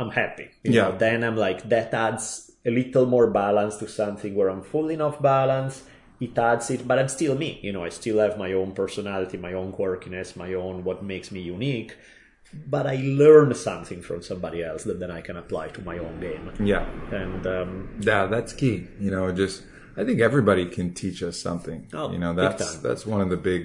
[0.00, 0.48] I'm happy.
[0.64, 0.82] You Yeah.
[0.88, 4.88] know, then I'm like that adds a little more balance to something where I'm full
[4.90, 5.82] enough balance.
[6.26, 7.50] It adds it, but I'm still me.
[7.66, 11.28] You know, I still have my own personality, my own quirkiness, my own what makes
[11.36, 11.92] me unique.
[12.76, 16.16] but I learn something from somebody else that then I can apply to my own
[16.26, 16.44] game.
[16.72, 16.84] Yeah.
[17.22, 17.70] And um,
[18.10, 18.76] Yeah, that's key.
[19.04, 19.58] You know, just
[20.00, 21.80] I think everybody can teach us something.
[22.00, 23.62] Oh, you know, that's that's one of the big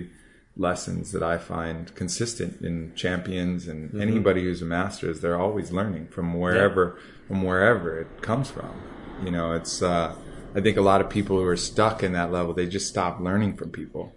[0.56, 4.02] lessons that I find consistent in champions and Mm-hmm.
[4.08, 6.84] anybody who's a master is they're always learning from wherever
[7.28, 8.74] from wherever it comes from.
[9.26, 10.16] You know, it's uh
[10.58, 13.20] I think a lot of people who are stuck in that level, they just stop
[13.20, 14.12] learning from people.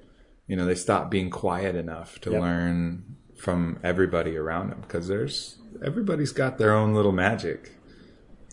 [0.47, 2.41] You know, they stop being quiet enough to Yep.
[2.41, 7.73] learn from everybody around them because there's everybody's got their own little magic.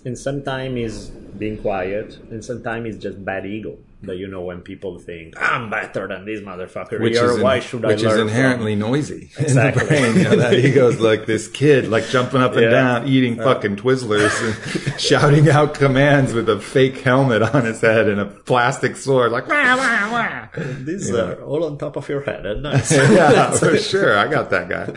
[0.06, 3.78] and sometimes is being quiet, and sometimes it's just bad ego.
[4.04, 7.26] That you know when people think I'm better than this motherfucker which here.
[7.32, 9.82] is in- Why should I which is from inherently noisy Exactly.
[9.82, 10.16] in the brain.
[10.18, 12.70] You know, that ego's like this kid, like jumping up and Yeah.
[12.70, 18.08] down, eating fucking Twizzlers, and shouting out commands with a fake helmet on his head
[18.08, 20.48] and a plastic sword, like wah wah wah.
[20.84, 22.46] These are all on top of your head.
[22.46, 22.92] And nice.
[22.92, 24.16] yeah, for sure.
[24.16, 24.94] I got that guy.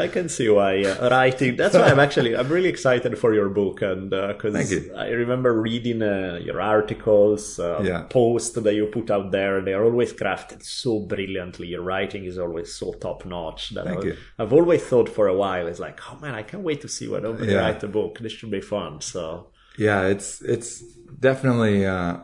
[0.00, 1.56] I can see why uh, writing.
[1.56, 4.94] That's why I'm actually I'm really excited for your book, and because you.
[4.96, 8.02] I remember reading uh, your articles, uh, Yeah.
[8.08, 9.60] posts that you put out there.
[9.62, 11.68] They are always crafted so brilliantly.
[11.68, 13.70] Your writing is always so top notch.
[13.70, 14.16] That Thank I, you.
[14.38, 15.66] I've always thought for a while.
[15.66, 17.60] It's like, oh man, I can't wait to see what I'm Yeah.
[17.60, 18.18] write a book.
[18.20, 19.00] This should be fun.
[19.00, 20.82] So Yeah, it's it's
[21.18, 22.18] definitely uh,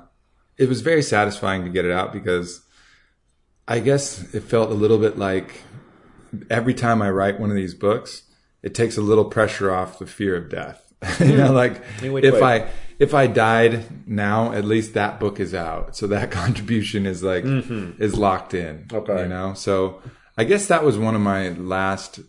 [0.58, 2.62] it was very satisfying to get it out because
[3.66, 5.62] I guess it felt a little bit like
[6.48, 8.22] every time I write one of these books,
[8.62, 10.92] it takes a little pressure off the fear of death.
[11.20, 12.42] you know, like if way?
[12.42, 17.22] I if I died now, at least that book is out, so that contribution is
[17.24, 18.86] like is locked in.
[18.92, 19.22] Okay.
[19.22, 19.54] you know.
[19.54, 20.00] So
[20.38, 22.20] I guess that was one of my last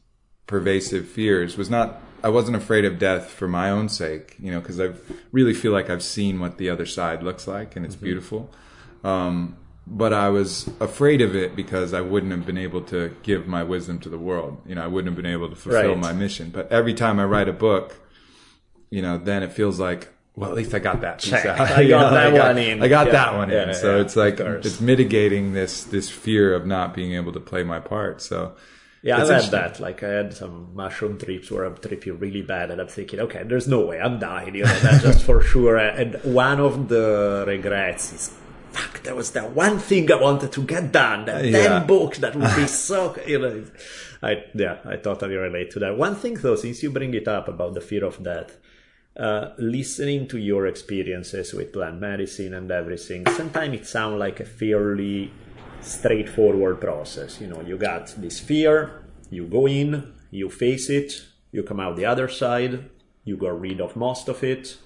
[0.48, 4.60] pervasive fears was not I wasn't afraid of death for my own sake, you know,
[4.60, 4.92] because I
[5.32, 8.52] really feel like I've seen what the other side looks like and it's beautiful.
[9.04, 9.58] Um,
[9.88, 13.64] but I was afraid of it because I wouldn't have been able to give my
[13.64, 14.62] wisdom to the world.
[14.68, 15.98] You know, I wouldn't have been able to fulfill Right.
[15.98, 16.52] my mission.
[16.52, 18.00] But every time I write a book,
[18.92, 21.46] you know, then it feels like, well, at least I got that Check.
[21.46, 21.60] out.
[21.60, 22.82] I got that I got, one in.
[22.84, 23.12] I got Yeah.
[23.14, 23.74] that one Yeah, in.
[23.74, 27.64] So yeah, it's like it's mitigating this this fear of not being able to play
[27.64, 28.22] my part.
[28.22, 28.56] So
[29.04, 29.80] Yeah, I've had that.
[29.80, 33.42] Like I had some mushroom trips where I'm tripping really bad, and I'm thinking, okay,
[33.44, 34.54] there's no way I'm dying.
[34.56, 35.78] You know, that's just for sure.
[35.78, 38.24] And one of the regrets is,
[38.72, 41.26] fuck, there was that one thing I wanted to get done.
[41.26, 41.52] That Yeah.
[41.80, 43.16] damn book that would be so.
[43.28, 43.66] You know,
[44.24, 45.98] I yeah, I totally relate to that.
[45.98, 48.52] One thing though, since you bring it up about the fear of death.
[49.18, 54.46] Uh, listening to your experiences with plant medicine and everything, sometimes it sounds like a
[54.46, 55.30] fairly
[55.82, 57.42] straightforward process.
[57.42, 61.98] You know, you got this fear, you go in, you face it, you come out
[61.98, 62.90] the other side,
[63.26, 64.78] you got rid of most of it.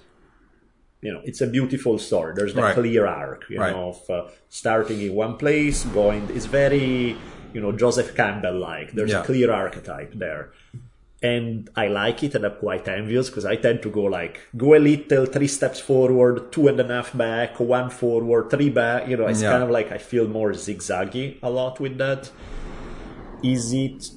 [1.02, 2.32] You know, it's a beautiful story.
[2.34, 2.74] There's the Right.
[2.74, 3.72] clear arc, you Right.
[3.72, 6.28] know, of uh, starting in one place, going.
[6.34, 7.16] It's very,
[7.54, 8.90] you know, Joseph Campbell like.
[8.92, 9.20] There's Yeah.
[9.22, 10.50] a clear archetype there.
[11.22, 14.74] And I like it, and I'm quite envious because I tend to go like go
[14.74, 19.08] a little, three steps forward, two and a half back, one forward, three back.
[19.08, 19.50] You know, it's Yeah.
[19.52, 22.30] kind of like I feel more zigzaggy a lot with that.
[23.42, 24.10] Is it?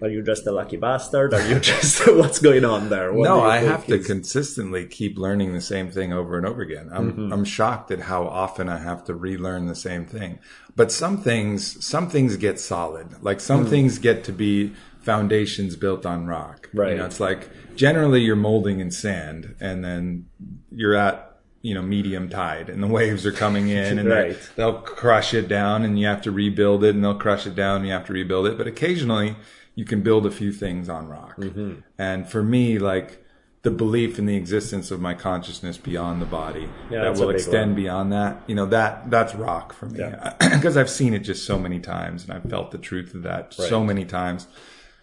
[0.00, 1.32] Are you just a lucky bastard?
[1.32, 3.12] Are you just what's going on there?
[3.12, 6.60] What no, I have to is- consistently keep learning the same thing over and over
[6.62, 6.88] again.
[6.92, 7.32] I'm Mm-hmm.
[7.32, 10.38] I'm shocked at how often I have to relearn the same thing.
[10.74, 13.22] But some things some things get solid.
[13.22, 14.72] Like some things get to be
[15.02, 16.68] foundations built on rock.
[16.72, 16.92] Right.
[16.92, 20.26] You know, it's like generally you're molding in sand and then
[20.70, 21.28] you're at
[21.62, 24.36] you know medium tide and the waves are coming in and Right.
[24.56, 27.76] they'll crush it down and you have to rebuild it and they'll crush it down
[27.78, 29.36] and you have to rebuild it but occasionally
[29.76, 31.74] you can build a few things on rock Mm-hmm.
[31.98, 33.24] and for me like
[33.62, 37.70] the belief in the existence of my consciousness beyond the body Yeah, that will extend
[37.70, 37.76] one.
[37.82, 40.34] beyond that you know that that's rock for me Yeah.
[40.40, 43.54] because i've seen it just so many times and i've felt the truth of that
[43.54, 44.48] so many times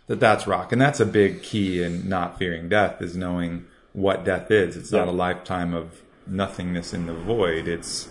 [0.10, 4.26] that that's rock and that's a big key in not fearing death is knowing what
[4.26, 8.08] death is it's not a lifetime of nothingness in the void it's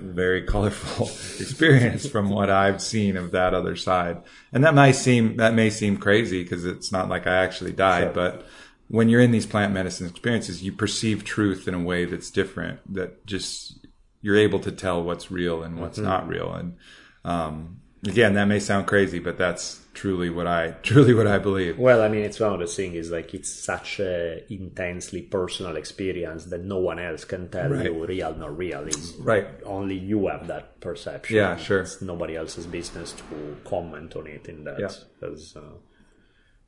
[0.00, 1.06] a very colorful
[1.40, 4.20] experience from what I've seen of that other side.
[4.52, 8.06] And that might seem that may seem crazy because it's not like I actually died,
[8.06, 8.12] Sure.
[8.12, 8.46] but
[8.88, 12.80] when you're in these plant medicine experiences, you perceive truth in a way that's different.
[12.92, 13.86] That just
[14.20, 16.52] you're able to tell what's real and what's not real.
[16.52, 16.76] And
[17.24, 21.78] um, again, that may sound crazy, but that's truly what I truly what I believe.
[21.78, 25.76] Well, I mean, it's one of the things is like it's such a intensely personal
[25.76, 27.84] experience that no one else can tell Right.
[27.86, 28.86] you real nor real.
[28.86, 29.46] It's Right.
[29.64, 31.36] only you have that perception.
[31.36, 31.80] Yeah, sure.
[31.82, 33.24] It's nobody else's business to
[33.64, 34.80] comment on it in that.
[34.80, 34.90] Yeah.
[35.20, 35.76] 'cause, uh,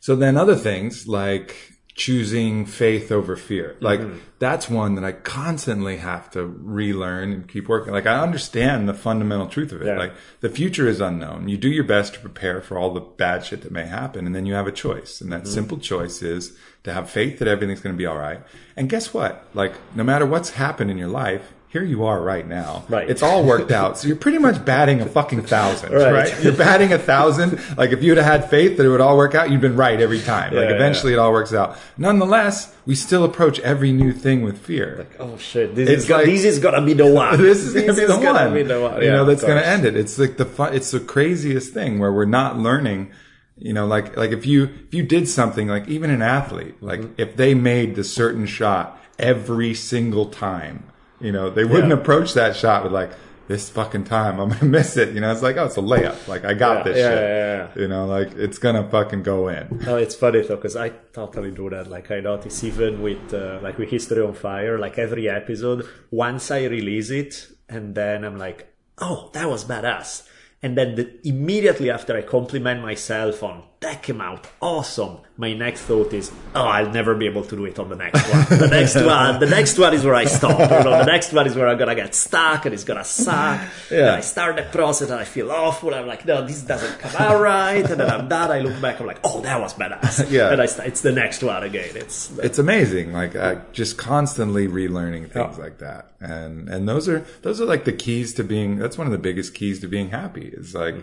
[0.00, 1.56] So then other things like
[1.94, 3.76] choosing faith over fear.
[3.80, 4.18] Like mm-hmm.
[4.40, 7.92] that's one that I constantly have to relearn and keep working.
[7.92, 9.86] Like I understand the fundamental truth of it.
[9.86, 9.98] Yeah.
[9.98, 11.48] Like the future is unknown.
[11.48, 14.34] You do your best to prepare for all the bad shit that may happen and
[14.34, 15.20] then you have a choice.
[15.20, 15.52] And that mm-hmm.
[15.52, 18.40] simple choice is to have faith that everything's going to be all right.
[18.76, 19.46] And guess what?
[19.54, 22.84] Like no matter what's happened in your life, here you are right now.
[22.88, 23.10] Right.
[23.10, 23.98] It's all worked out.
[23.98, 26.12] So you're pretty much batting a fucking thousand, Right.
[26.12, 26.42] right?
[26.44, 27.58] You're batting a thousand.
[27.76, 30.00] Like if you'd have had faith that it would all work out, you'd been right
[30.00, 30.54] every time.
[30.54, 31.76] Like Yeah, eventually it all works out.
[31.98, 34.94] Nonetheless, we still approach every new thing with fear.
[34.98, 35.74] Like, oh shit!
[35.74, 37.42] This is like- this is gonna be the one.
[37.42, 38.54] this is gonna be the gonna one.
[38.54, 39.00] be the one.
[39.02, 39.96] You Yeah, know, that's gonna end it.
[39.96, 43.10] It's like the fun, it's the craziest thing where we're not learning.
[43.58, 47.00] You know, like like if you if you did something like even an athlete, like
[47.00, 47.20] Mm-hmm.
[47.20, 50.84] if they made the certain shot every single time,
[51.24, 51.98] you know, they wouldn't Yeah.
[52.02, 53.10] approach that shot with like
[53.46, 55.14] this fucking time I'm gonna miss it.
[55.14, 56.28] You know, it's like oh, it's a layup.
[56.28, 57.18] Like I got Yeah, this yeah, shit.
[57.22, 57.82] yeah, yeah.
[57.82, 59.80] You know, like it's gonna fucking go in.
[59.84, 61.88] No, it's funny though, because I totally do that.
[61.90, 66.50] Like I notice even with uh, like with History on Fire, like every episode, once
[66.50, 70.28] I release it, and then I'm like, oh, that was badass.
[70.62, 75.82] And then the, immediately after I compliment myself on that came out awesome, my next
[75.82, 78.58] thought is, oh, I'll never be able to do it on the next one.
[78.58, 80.58] The next one, the next one is where I stop.
[80.58, 83.60] You know, the next one is where I'm gonna get stuck and it's gonna suck.
[83.90, 83.98] Yeah.
[83.98, 85.94] And I start the process and I feel awful.
[85.94, 87.84] I'm like, no, this doesn't come out right.
[87.84, 88.50] And then I'm done.
[88.50, 89.00] I look back.
[89.00, 90.24] I'm like, oh, that was badass.
[90.34, 90.50] Yeah.
[90.50, 91.96] And I start, it's the next one again.
[91.96, 97.20] It's it's amazing like uh, just constantly relearning things like that and and those are
[97.42, 100.10] those are like the keys to being that's one of the biggest keys to being
[100.10, 100.94] happy is like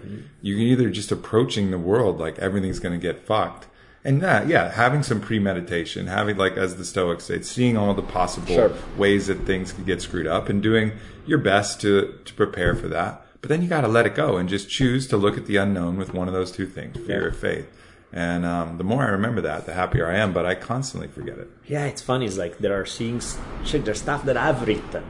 [0.41, 2.39] you can either just approaching the world like
[2.71, 3.67] everything's going to get fucked
[4.03, 8.01] and that yeah having some premeditation having like as the stoics say seeing all the
[8.01, 8.71] possible Sure.
[8.97, 10.91] ways that things could get screwed up and doing
[11.25, 14.37] your best to to prepare for that but then you got to let it go
[14.37, 17.21] and just choose to look at the unknown with one of those two things fear
[17.21, 17.27] Yeah.
[17.27, 17.67] or faith
[18.13, 20.33] and um, the more I remember that, the happier I am.
[20.33, 21.47] But I constantly forget it.
[21.65, 22.25] yeah, it's funny.
[22.25, 25.01] It's like there are things, shit, there's stuff that I've written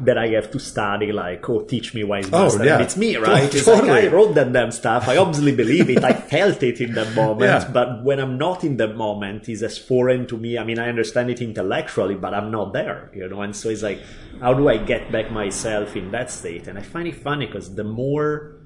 [0.00, 1.12] that I have to study.
[1.12, 2.64] Like, oh, teach me wise Oh, master.
[2.64, 2.74] yeah.
[2.74, 3.52] And it's me, right?
[3.54, 5.06] It's like I wrote that damn stuff.
[5.08, 6.02] I obviously believe it.
[6.02, 7.42] I felt it in that moment.
[7.42, 7.70] Yeah.
[7.72, 10.58] But when I'm not in that moment, it's as foreign to me.
[10.58, 13.42] I mean, I understand it intellectually, but I'm not there, you know.
[13.42, 14.00] And so it's like,
[14.40, 16.66] how do I get back myself in that state?
[16.66, 18.56] And I find it funny because the more,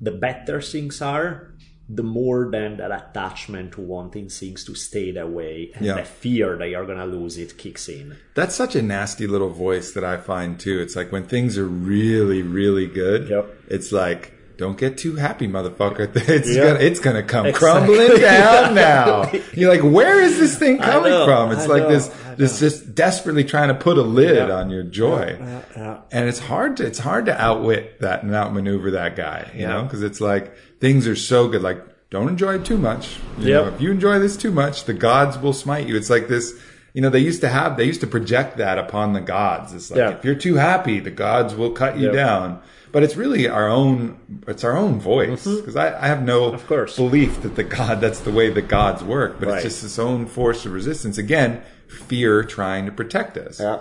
[0.00, 1.51] the better things are,
[1.94, 5.96] the more then that attachment to wanting things to stay that way and Yeah.
[5.96, 8.16] the fear that you're gonna lose it kicks in.
[8.34, 10.80] That's such a nasty little voice that I find too.
[10.80, 13.28] It's like when things are really, really good.
[13.28, 13.44] Yep.
[13.68, 16.08] It's like, don't get too happy, motherfucker.
[16.28, 16.64] It's Yeah.
[16.74, 17.68] gonna, it's gonna come Exactly.
[17.68, 19.30] crumbling down now.
[19.54, 21.52] You're like, where is this thing coming know, from?
[21.52, 24.54] It's I like know, this, this just desperately trying to put a lid Yeah.
[24.54, 25.36] on your joy.
[25.38, 25.96] Yeah, yeah.
[26.12, 29.86] And it's hard to, it's hard to outwit that and outmaneuver that guy, you know,
[29.90, 31.62] cause it's like things are so good.
[31.62, 33.18] Like, don't enjoy it too much.
[33.38, 33.64] You Yep.
[33.64, 35.96] know, if you enjoy this too much, the gods will smite you.
[35.96, 36.52] It's like this,
[36.92, 39.72] you know, they used to have, they used to project that upon the gods.
[39.72, 40.10] It's like, Yeah.
[40.10, 42.14] if you're too happy, the gods will cut you Yep.
[42.14, 42.58] down.
[42.90, 44.16] But it's really our own,
[44.48, 45.46] it's our own voice.
[45.46, 46.54] Because I, I have no Mm-hmm.
[46.56, 46.96] Of course.
[46.96, 49.36] belief that the God, that's the way the gods work.
[49.38, 49.54] But Right.
[49.64, 51.16] it's just its own force of resistance.
[51.16, 53.78] Again, fear trying to protect us Yeah.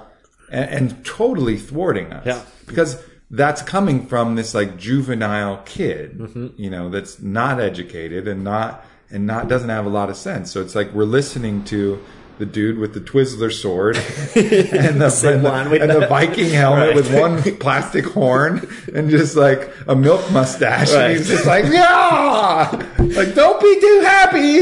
[0.51, 2.25] and, and totally thwarting us.
[2.27, 2.39] Yeah.
[2.67, 2.97] Because
[3.33, 6.47] that's coming from this like juvenile kid, Mm-hmm.
[6.57, 10.51] you know, that's not educated and not and not doesn't have a lot of sense.
[10.51, 12.01] So it's like we're listening to
[12.39, 13.95] the dude with the Twizzler sword
[14.35, 16.95] and the, Same and the, with and the the- Viking helmet Right.
[16.95, 20.91] with one plastic horn and just like a milk mustache.
[20.91, 21.11] Right.
[21.11, 24.59] And he's just like, yeah, like don't be too happy.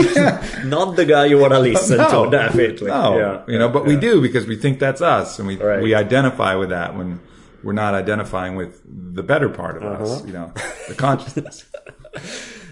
[0.68, 2.26] Not the guy you want to listen No.
[2.26, 2.88] to, definitely.
[2.88, 3.42] No, Yeah.
[3.48, 5.82] you know, but we do because we think that's us, and we Right.
[5.82, 7.20] we identify with that when
[7.64, 8.82] we're not identifying with
[9.16, 10.04] the better part of Uh-huh.
[10.04, 10.26] us.
[10.26, 10.52] You know,
[10.88, 11.66] the consciousness.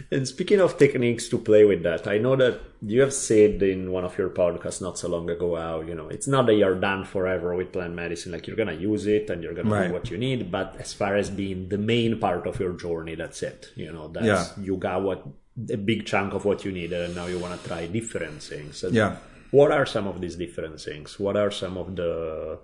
[0.10, 3.91] And speaking of techniques to play with that, I know that you have said in
[3.91, 6.80] one of your podcasts not so long ago how, you know, it's not that you're
[6.80, 9.82] done forever with plant medicine, like you're going to use it and you're going Right.
[9.82, 12.71] to do what you need, but as far as being the main part of your
[12.71, 13.67] journey, that's it.
[13.76, 14.45] You know, that's, Yeah.
[14.63, 15.28] you got what,
[15.69, 18.86] a big chunk of what you need and now you want to try different things.
[18.86, 19.17] And Yeah.
[19.52, 21.19] What are some of these different things?
[21.19, 22.60] What are some of the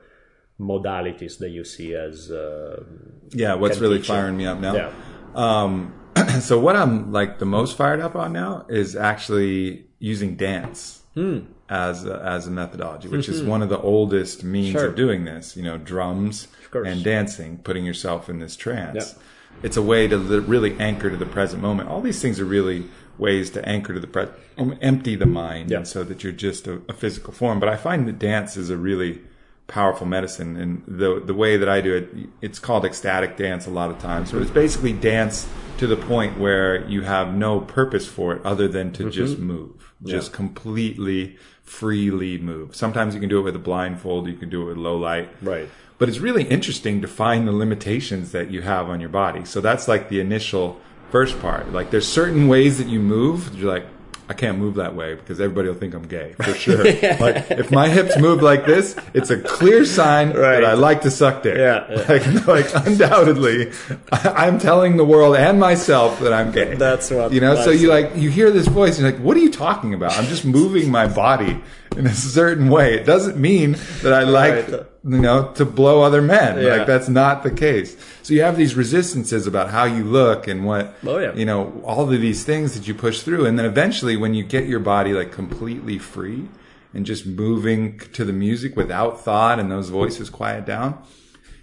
[0.60, 2.84] modalities that you see as, uh,
[3.32, 4.14] Yeah, what's really teach you.
[4.16, 4.76] firing me up now?
[4.76, 4.92] yeah.
[5.36, 5.94] Um,
[6.42, 11.40] so what I'm like the most fired up on now is actually using dance Hmm.
[11.70, 14.88] as a, as a methodology, which is one of the oldest means Sure.
[14.88, 15.56] of doing this.
[15.58, 19.16] You know, drums and dancing, putting yourself in this trance.
[19.62, 21.88] It's a way to li- really anchor to the present moment.
[21.90, 22.86] All these things are really
[23.20, 24.36] ways to anchor to the present,
[24.82, 27.60] empty the mind, and so that you're just a, a physical form.
[27.60, 29.22] But I find that dance is a really
[29.68, 30.56] powerful medicine.
[30.58, 34.00] And the the way that I do it, it's called ecstatic dance a lot of
[34.00, 34.32] times.
[34.32, 34.60] But it's mm-hmm.
[34.60, 35.48] basically dance
[35.78, 39.12] to the point where you have no purpose for it other than to mm-hmm.
[39.12, 42.76] just move, just completely freely move.
[42.76, 44.28] Sometimes you can do it with a blindfold.
[44.28, 45.30] You can do it with low light.
[45.42, 45.70] Right.
[45.98, 49.46] But it's really interesting to find the limitations that you have on your body.
[49.46, 50.80] So that's like the initial
[51.12, 51.72] first part.
[51.72, 53.56] Like there's certain ways that you move.
[53.56, 53.86] You're like,
[54.30, 56.84] I can't move that way because everybody will think I'm gay for sure.
[56.84, 60.62] Like if my hips move like this, it's a clear sign Right.
[60.62, 61.58] that I like to suck dick.
[61.58, 62.06] Yeah, yeah.
[62.48, 63.72] Like, like undoubtedly,
[64.12, 66.76] I- I'm telling the world and myself that I'm gay.
[66.76, 67.56] That's what- you know.
[67.64, 70.18] So you like you hear this voice, and you're like, what are you talking about?
[70.18, 71.62] I'm just moving my body
[71.98, 72.96] in a certain way.
[72.96, 74.86] It doesn't mean that I like Right.
[75.06, 76.62] You know to blow other men.
[76.62, 76.78] Yeah.
[76.78, 77.98] Like that's not the case.
[78.22, 81.34] So you have these resistances about how you look and what Oh, yeah.
[81.34, 84.44] you know all of these things that you push through, and then eventually when you
[84.44, 86.48] get your body like completely free
[86.94, 91.02] and just moving to the music without thought, and those voices quiet down,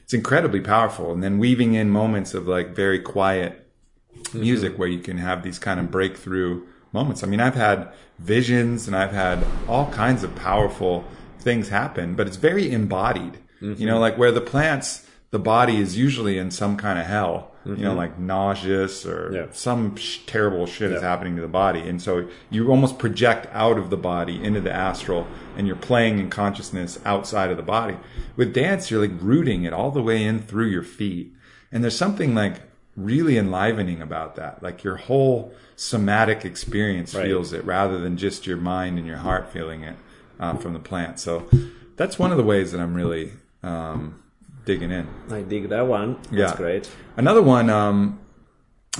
[0.02, 1.12] it's incredibly powerful.
[1.12, 3.66] And then weaving in moments of like very quiet
[4.12, 4.40] mm-hmm.
[4.40, 7.22] music where you can have these kind of breakthrough moments.
[7.22, 11.04] I mean, I've had visions and I've had all kinds of powerful
[11.40, 13.38] things happen, but it's very embodied.
[13.62, 14.00] You know, mm-hmm.
[14.00, 17.90] like where the plants, the body is usually in some kind of hell, you know,
[17.90, 17.98] mm-hmm.
[17.98, 19.46] like nauseous or Yeah.
[19.52, 21.80] some sh- terrible shit is happening to the body.
[21.80, 25.26] And so you almost project out of the body into the astral
[25.58, 27.98] and you're playing in consciousness outside of the body.
[28.34, 31.34] With dance, you're like rooting it all the way in through your feet.
[31.70, 32.62] And there's something like
[32.96, 34.62] really enlivening about that.
[34.62, 37.26] Like your whole somatic experience Right.
[37.26, 39.96] feels it rather than just your mind and your heart feeling it
[40.40, 41.20] uh, from the plant.
[41.20, 41.48] So
[41.96, 43.32] that's one of the ways that I'm really
[43.62, 44.20] um,
[44.64, 45.06] digging in.
[45.30, 46.18] I dig that one.
[46.32, 46.46] Yeah.
[46.46, 46.90] That's great.
[47.16, 48.18] Another one um,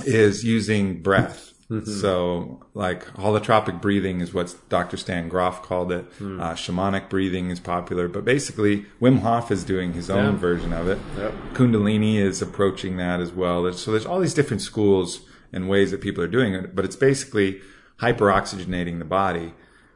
[0.05, 1.49] is using breath.
[1.69, 1.89] Mm-hmm.
[2.01, 4.97] So, like holotropic breathing is what Dr.
[4.97, 6.03] Stan Grof called it.
[6.17, 6.41] Hmm.
[6.41, 10.37] Uh, shamanic breathing is popular, but basically Wim Hof is doing his own Yeah.
[10.37, 10.99] version of it.
[11.17, 11.33] Yep.
[11.53, 13.71] Kundalini is approaching that as well.
[13.71, 15.21] So there's all these different schools
[15.53, 17.61] and ways that people are doing it, but it's basically
[18.01, 19.53] hyperoxygenating the body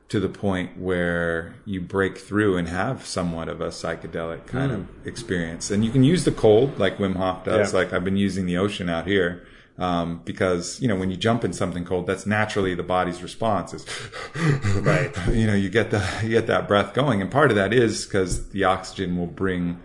[0.08, 4.88] to the point where you break through and have somewhat of a psychedelic kind of
[5.08, 5.72] experience.
[5.72, 7.74] And you can use the cold like Wim Hof does.
[7.74, 7.80] Yeah.
[7.80, 9.46] Like I've been using the ocean out here.
[9.78, 13.74] Um, because you know when you jump in something cold, that's naturally the body's response
[13.74, 13.86] is,
[14.76, 15.12] Right.
[15.34, 18.06] you know, you get the you get that breath going, and part of that is
[18.06, 19.78] because the oxygen will bring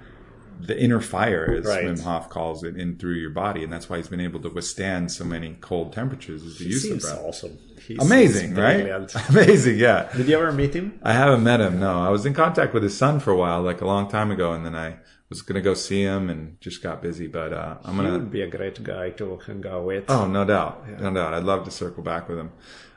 [0.61, 1.85] the inner fire, as Right.
[1.87, 4.49] Wim Hof calls it, in through your body, and that's why he's been able to
[4.49, 6.45] withstand so many cold temperatures.
[6.45, 7.25] Is the He use of breath.
[7.25, 7.59] awesome.
[7.91, 8.87] He Amazing, right?
[9.31, 10.09] Amazing, yeah.
[10.17, 11.01] Did you ever meet him?
[11.03, 11.81] I haven't met him.
[11.81, 14.31] No, I was in contact with his son for a while, like a long time
[14.31, 17.27] ago, and then I was gonna go see him and just got busy.
[17.27, 18.13] But uh, I'm He gonna.
[18.13, 20.05] would be a great guy to hang out with.
[20.09, 21.35] Oh, no doubt, no doubt.
[21.35, 22.53] I'd love to circle back with him.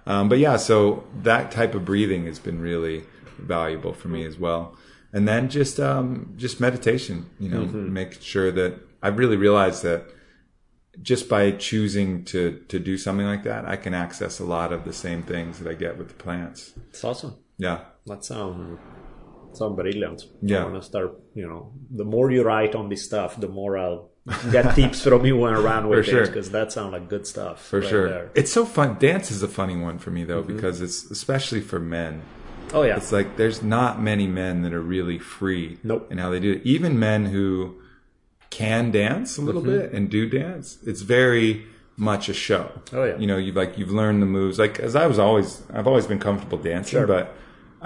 [0.05, 3.05] Um, but yeah, so that type of breathing has been really
[3.39, 4.77] valuable for me as well.
[5.11, 10.05] And then just um, just meditation, you know, make sure that I've really realized that
[11.01, 14.83] just by choosing to to do something like that, I can access a lot of
[14.83, 16.73] the same things that I get with the plants.
[16.89, 17.35] It's awesome.
[17.57, 18.79] Yeah, That um, sounds
[19.57, 20.23] sound brilliant.
[20.41, 20.61] Yeah.
[20.61, 21.19] I want to start.
[21.33, 24.09] You know, the more you write on this stuff, the more I'll
[24.51, 26.23] get tips from you and run with sure.
[26.23, 27.65] it because that sounds like good stuff.
[27.65, 28.09] for right sure.
[28.09, 28.31] there.
[28.35, 28.97] It's so fun.
[28.99, 30.55] Dance is a funny one for me though mm-hmm.
[30.55, 32.21] because it's especially for men.
[32.73, 32.97] Oh yeah.
[32.97, 36.11] It's like there's not many men that are really free Nope.
[36.11, 36.61] in how they do it.
[36.63, 37.75] Even men who
[38.61, 39.79] can dance a little Mm-hmm.
[39.91, 41.49] bit and do dance, it's very
[41.97, 42.65] much a show.
[42.97, 43.17] Oh, yeah.
[43.21, 44.55] You know, you've like you've learned the moves.
[44.65, 47.07] Like as I was always, I've always been comfortable dancing, Sure.
[47.15, 47.25] but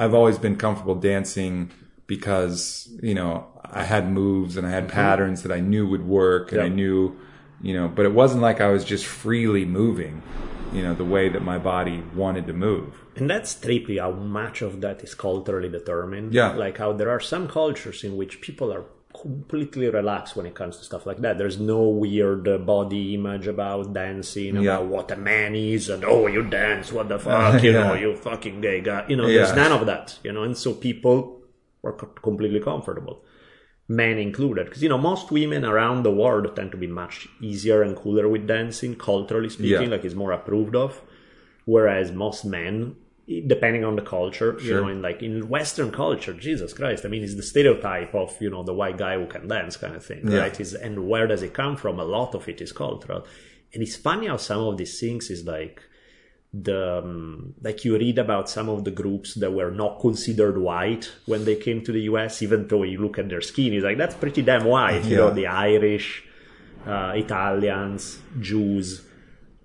[0.01, 1.71] I've always been comfortable dancing
[2.07, 3.45] because you know
[3.81, 6.75] I had moves and I had patterns that I knew would work, and I Mm-hmm.
[6.81, 6.99] Knew,
[7.67, 7.87] you know.
[7.95, 10.21] But it wasn't like I was just freely moving,
[10.73, 12.89] you know, the way that my body wanted to move.
[13.19, 16.33] And that's trippy how much of that is culturally determined.
[16.33, 16.49] Yeah.
[16.65, 18.85] Like how there are some cultures in which people are
[19.21, 21.37] completely relaxed when it comes to stuff like that.
[21.37, 24.61] There's no weird uh, body image about dancing, Yeah.
[24.77, 28.15] about what a man is, and oh, you dance, what the fuck, you know, you
[28.15, 29.05] fucking gay guy.
[29.07, 29.37] You know, Yeah.
[29.43, 31.41] there's none of that, you know, and so people
[31.83, 33.23] are co- completely comfortable.
[33.89, 37.81] Men included, because you know most women around the world tend to be much easier
[37.83, 39.95] and cooler with dancing, culturally speaking, Yeah.
[39.95, 41.01] like it's more approved of
[41.65, 42.95] whereas most men
[43.45, 47.21] depending on the culture you know in like in western culture jesus christ i mean
[47.23, 50.21] it's the stereotype of you know the white guy who can dance kind of thing
[50.31, 50.39] Yeah.
[50.43, 50.57] right?
[50.61, 51.99] Is and where does it come from?
[51.99, 53.25] A lot of it is cultural.
[53.73, 55.81] And it's funny how some of these things is like
[56.53, 61.11] the um, like you read about some of the groups that were not considered white
[61.25, 63.97] when they came to the us even though you look at their skin it's like
[63.97, 66.23] that's pretty damn white you know the irish
[66.85, 68.87] uh, italians jews.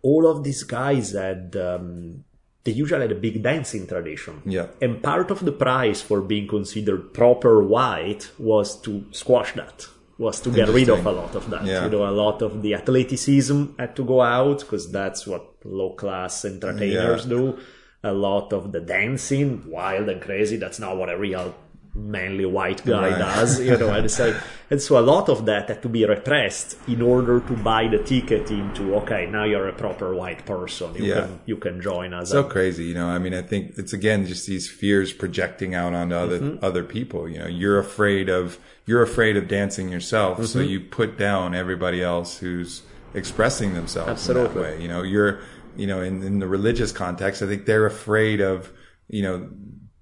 [0.03, 2.25] All of these guys had um,
[2.65, 4.43] they usually had a big dancing tradition.
[4.45, 4.67] Yeah.
[4.81, 9.87] And part of the price for being considered proper white was to squash that,
[10.19, 11.65] was to get rid of a lot of that.
[11.65, 11.85] Yeah.
[11.85, 15.91] You know, a lot of the athleticism had to go out because that's what low
[15.95, 17.29] class entertainers Yeah.
[17.37, 17.59] do.
[18.05, 21.55] A lot of the dancing, wild and crazy, that's not what a real
[21.95, 23.19] manly white guy Right.
[23.19, 24.35] does, you know, and so,
[24.71, 27.99] and so a lot of that had to be repressed in order to buy the
[27.99, 30.95] ticket into, okay, now you're a proper white person.
[30.95, 31.21] You Yeah.
[31.27, 32.31] can, you can join us.
[32.31, 35.93] so crazy you know i mean i think it's again just these fears projecting out
[35.93, 36.65] onto other Mm-hmm.
[36.65, 40.69] other people you know you're afraid of you're afraid of dancing yourself so Mm-hmm.
[40.71, 42.83] you put down everybody else who's
[43.15, 44.55] expressing themselves in Absolutely.
[44.55, 45.41] that way you know you're
[45.77, 48.73] you know in, in the religious context i think they're afraid of
[49.09, 49.49] you know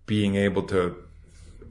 [0.07, 0.95] being able to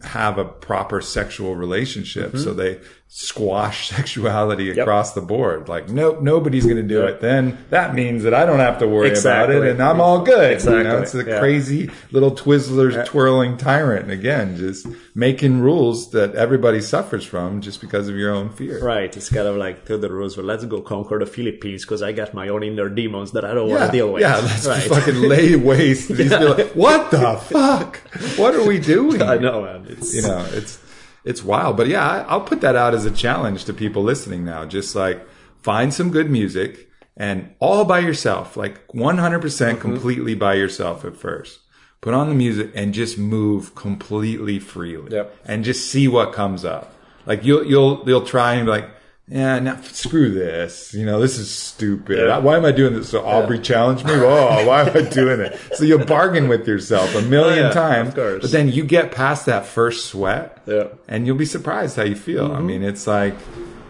[0.03, 2.29] have a proper sexual relationship.
[2.29, 2.43] Mm-hmm.
[2.43, 2.79] So they
[3.11, 7.09] squash sexuality across the board like nope nobody's going to do Yep.
[7.09, 10.21] it then that means that i don't have to worry about it and i'm all
[10.21, 11.39] good you know, it's a Yeah.
[11.39, 14.85] crazy little Twizzlers twirling tyrant again, just
[15.15, 18.83] making rules that everybody suffers from just because of your own fear.
[18.83, 20.45] Right, it's kind of like Theodore Roosevelt.
[20.47, 23.69] Let's go conquer the Philippines because I got my own inner demons that I don't
[23.69, 24.21] want to deal with.
[24.21, 24.83] yeah, let's right.
[24.83, 26.55] fucking lay waste these people.
[26.55, 27.97] Like, what the fuck?
[28.37, 29.21] What are we doing?
[29.21, 29.85] I know, man.
[29.89, 30.77] It's You know, it's
[31.23, 31.77] it's wild.
[31.77, 34.65] But yeah, I- I'll put that out as a challenge to people listening now.
[34.65, 35.25] Just like
[35.61, 39.81] find some good music and all by yourself, like 100% Mm-hmm.
[39.81, 41.59] completely by yourself at first.
[42.01, 45.11] Put on the music and just move completely freely.
[45.13, 45.35] Yep.
[45.45, 46.93] And just see what comes up.
[47.25, 48.89] Like you'll you'll you'll try and be like,
[49.29, 50.93] yeah, now screw this.
[50.93, 52.17] You know, this is stupid.
[52.17, 52.39] Yeah.
[52.39, 53.09] Why am I doing this?
[53.09, 54.13] So Aubrey challenged me.
[54.13, 55.57] Oh, why am I doing it?
[55.75, 58.15] So you bargain with yourself a million Oh, yeah, times.
[58.15, 60.87] But then you get past that first sweat Yeah.
[61.07, 62.47] and you'll be surprised how you feel.
[62.47, 62.57] Mm-hmm.
[62.57, 63.35] I mean, it's like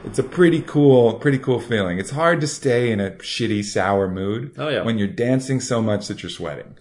[0.05, 1.99] it's a pretty cool, pretty cool feeling.
[1.99, 4.83] It's hard to stay in a shitty, sour mood Oh, yeah.
[4.83, 6.75] when you're dancing so much that you're sweating.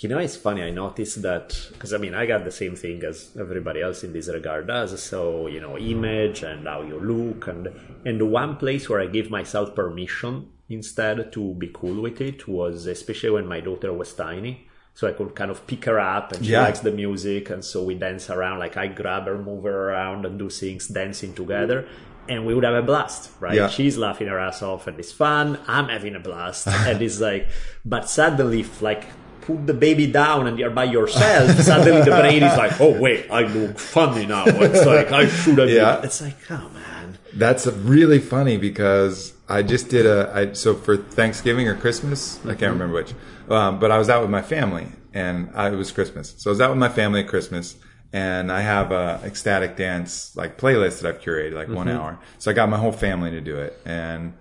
[0.00, 0.62] You know, it's funny.
[0.62, 4.12] I noticed that because I mean, I got the same thing as everybody else in
[4.12, 5.02] this regard does.
[5.02, 7.68] So you know, image and how you look, and
[8.06, 12.46] and the one place where I gave myself permission instead to be cool with it
[12.46, 14.68] was especially when my daughter was tiny.
[14.94, 16.62] So I could kind of pick her up, and she Yeah.
[16.62, 18.58] likes the music, and so we dance around.
[18.60, 21.86] Like I grab her, move her around, and do things dancing together.
[22.28, 23.54] And we would have a blast, right?
[23.54, 23.68] Yeah.
[23.68, 25.58] She's laughing her ass off, and it's fun.
[25.66, 27.48] I'm having a blast, and it's like,
[27.84, 29.04] but suddenly, like,
[29.48, 33.30] put the baby down and you're by yourself, suddenly the brain is like, oh wait,
[33.30, 34.44] I look funny now.
[34.46, 35.70] It's like I should have.
[35.70, 36.02] Yeah.
[36.02, 37.18] It's like, oh man.
[37.32, 42.54] That's really funny because I just did a I, so for Thanksgiving or Christmas I
[42.54, 43.14] can't remember which,
[43.48, 46.52] um, but I was out with my family and I, it was Christmas, so I
[46.52, 47.76] was out with my family at Christmas
[48.12, 52.50] and I have a ecstatic dance like playlist that I've curated like one hour, so
[52.50, 54.34] I got my whole family to do it and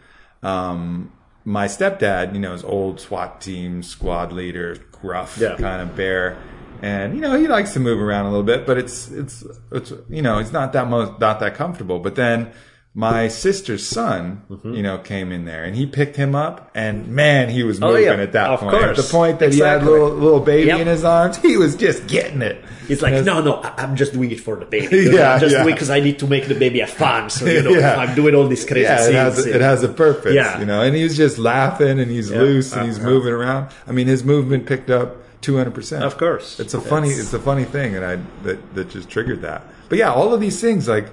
[0.43, 1.11] um,
[1.47, 5.55] my stepdad, you know, is old SWAT team squad leader, gruff Yeah.
[5.57, 6.37] kind of bear.
[6.81, 9.91] And you know he likes to move around a little bit, but it's it's it's
[10.09, 11.97] you know it's not that most not that comfortable.
[11.99, 12.51] But then
[12.99, 14.73] my sister's son, Mm-hmm.
[14.73, 17.89] you know, came in there and he picked him up, and man, he was Oh,
[17.89, 18.13] moving yeah.
[18.27, 18.73] at that Of point.
[18.83, 19.91] At the point that he had Exactly.
[19.91, 20.79] little little baby Yep.
[20.79, 22.57] in his arms, he was just getting it.
[22.89, 24.97] It's like, no, no, I'm just doing it for the baby.
[24.97, 25.61] You know, Yeah, I'm just yeah.
[25.63, 27.29] doing because I need to make the baby a fun.
[27.29, 27.97] So, you know, Yeah.
[27.97, 29.15] I'm doing all these crazy yeah, it things.
[29.15, 30.57] has it has a purpose, Yeah.
[30.59, 30.81] you know.
[30.81, 33.09] And he's just laughing and he's loose and he's Uh-huh.
[33.11, 33.67] moving around.
[33.87, 36.03] I mean, his movement picked up two hundred percent.
[36.03, 36.59] Of course.
[36.59, 39.61] it's a funny it's a funny thing, and I that that just triggered that.
[39.89, 41.07] But yeah, all of these things like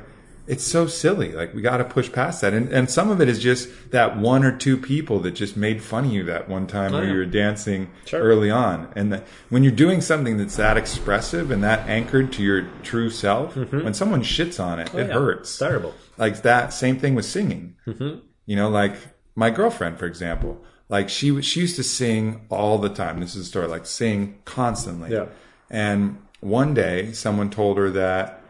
[0.47, 1.33] it's so silly.
[1.33, 4.19] Like we got to push past that, and and some of it is just that
[4.19, 7.05] one or two people that just made fun of you that one time Oh, where
[7.07, 7.13] yeah.
[7.13, 8.21] you were dancing Sure.
[8.21, 12.43] early on, and that when you're doing something that's that expressive and that anchored to
[12.43, 14.99] your true self, when someone shits on it, it Mm-hmm.
[14.99, 15.13] Oh, yeah.
[15.15, 15.51] hurts.
[15.51, 15.95] It's terrible.
[16.19, 17.77] Like that same thing with singing.
[17.87, 18.19] Mm-hmm.
[18.47, 18.97] You know, like
[19.35, 23.21] my girlfriend, for example, like she she used to sing all the time.
[23.21, 25.11] This is a story, like sing constantly.
[25.13, 25.27] Yeah.
[25.71, 28.43] And one day, someone told her that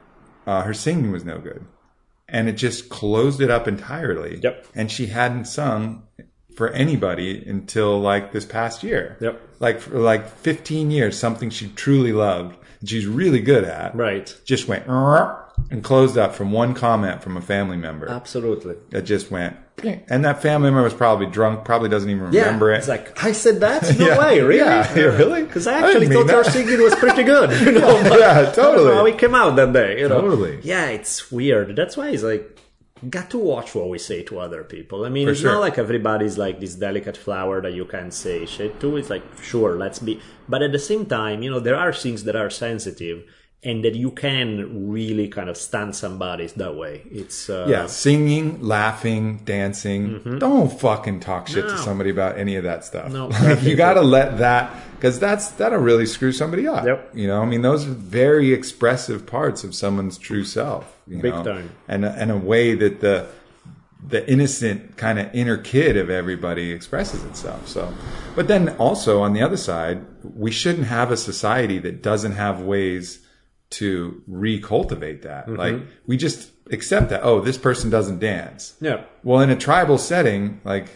[0.47, 1.65] uh, her singing was no good,
[2.29, 4.41] and it just closed it up entirely.
[4.43, 4.67] Yep.
[4.75, 6.05] And she hadn't sung
[6.57, 9.17] for anybody until like this past year.
[9.21, 9.41] Yep.
[9.61, 14.35] Like for like 15 years, something she truly loved, she's really good at, Right.
[14.45, 14.87] just went
[15.71, 18.75] and closed up from one comment from a family member Absolutely.
[18.91, 19.57] that just went,
[20.09, 22.45] and that family member was probably drunk, probably doesn't even Yeah.
[22.47, 22.79] remember it.
[22.79, 23.99] It's like, I said that?
[23.99, 24.19] No Yeah.
[24.19, 24.59] way, really?
[24.65, 25.43] Yeah, really?
[25.45, 26.53] Because I I actually didn't mean thought your that.
[26.53, 27.51] singing was pretty good.
[27.67, 28.89] You know, but Yeah, totally.
[28.89, 30.01] know how it came out that day.
[30.01, 30.21] You know?
[30.21, 30.61] Totally.
[30.63, 31.77] Yeah, it's weird.
[31.77, 32.59] That's why it's like,
[33.11, 35.05] got to watch what we say to other people.
[35.05, 35.53] I mean, For it's sure.
[35.53, 38.97] not like everybody's like this delicate flower that you can say shit to.
[38.97, 40.21] It's like, sure, let's be.
[40.49, 43.25] But at the same time, you know, there are things that are sensitive.
[43.65, 47.03] And that you can really kind of stand somebody that way.
[47.11, 50.39] It's uh, Yeah, singing, laughing, dancing.
[50.39, 51.85] Don't fucking talk shit to Mm-hmm.
[51.85, 53.11] Somebody about any of that stuff.
[53.11, 56.85] No, Like, you got to let that because that's that'll really screw somebody up.
[56.87, 57.11] Yep.
[57.15, 60.99] You know, I mean, those are very expressive parts of someone's true self.
[61.07, 61.43] You Big know?
[61.45, 61.71] time.
[61.89, 63.27] and and a way that the
[64.07, 67.67] the innocent kind of inner kid of everybody expresses itself.
[67.67, 67.93] So,
[68.37, 72.61] but then also on the other side, we shouldn't have a society that doesn't have
[72.61, 73.24] ways
[73.75, 75.47] to recultivate that.
[75.47, 75.57] Mm-hmm.
[75.57, 77.23] Like we just accept that.
[77.23, 78.75] Oh, this person doesn't dance.
[78.81, 79.05] Yeah.
[79.23, 80.89] Well, in a tribal setting, like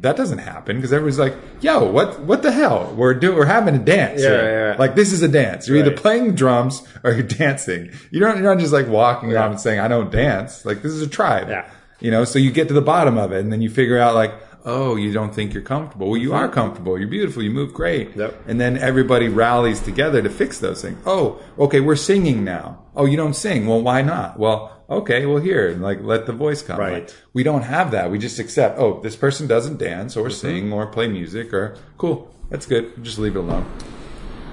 [0.00, 2.20] that doesn't happen because everyone's like, "Yo, what?
[2.20, 2.94] What the hell?
[2.96, 3.36] We're doing.
[3.36, 4.22] We're having a dance.
[4.22, 4.70] Yeah, here.
[4.70, 4.76] yeah.
[4.78, 5.68] Like this is a dance.
[5.68, 7.90] You're either playing drums or you're dancing.
[8.10, 8.38] You don't.
[8.38, 11.08] You're not just like walking around and saying, "I don't dance." Like this is a
[11.08, 11.48] tribe.
[11.48, 11.68] Yeah.
[12.00, 12.24] You know.
[12.24, 14.32] So you get to the bottom of it, and then you figure out like.
[14.64, 16.10] Oh, you don't think you're comfortable.
[16.10, 16.98] Well, you are comfortable.
[16.98, 17.42] You're beautiful.
[17.42, 18.10] You move great.
[18.10, 18.20] Mm-hmm.
[18.20, 18.42] Yep.
[18.46, 20.98] And then everybody rallies together to fix those things.
[21.06, 22.82] Oh, okay, we're singing now.
[22.94, 23.66] Oh, you don't sing.
[23.66, 24.38] Well, why not?
[24.38, 26.78] Well, okay, well here, like let the voice come.
[26.78, 27.04] Right.
[27.04, 28.10] Like, we don't have that.
[28.10, 30.46] We just accept, oh, this person doesn't dance or Mm-hmm.
[30.46, 32.34] sing or play music or cool.
[32.50, 33.02] That's good.
[33.02, 33.64] Just leave it alone.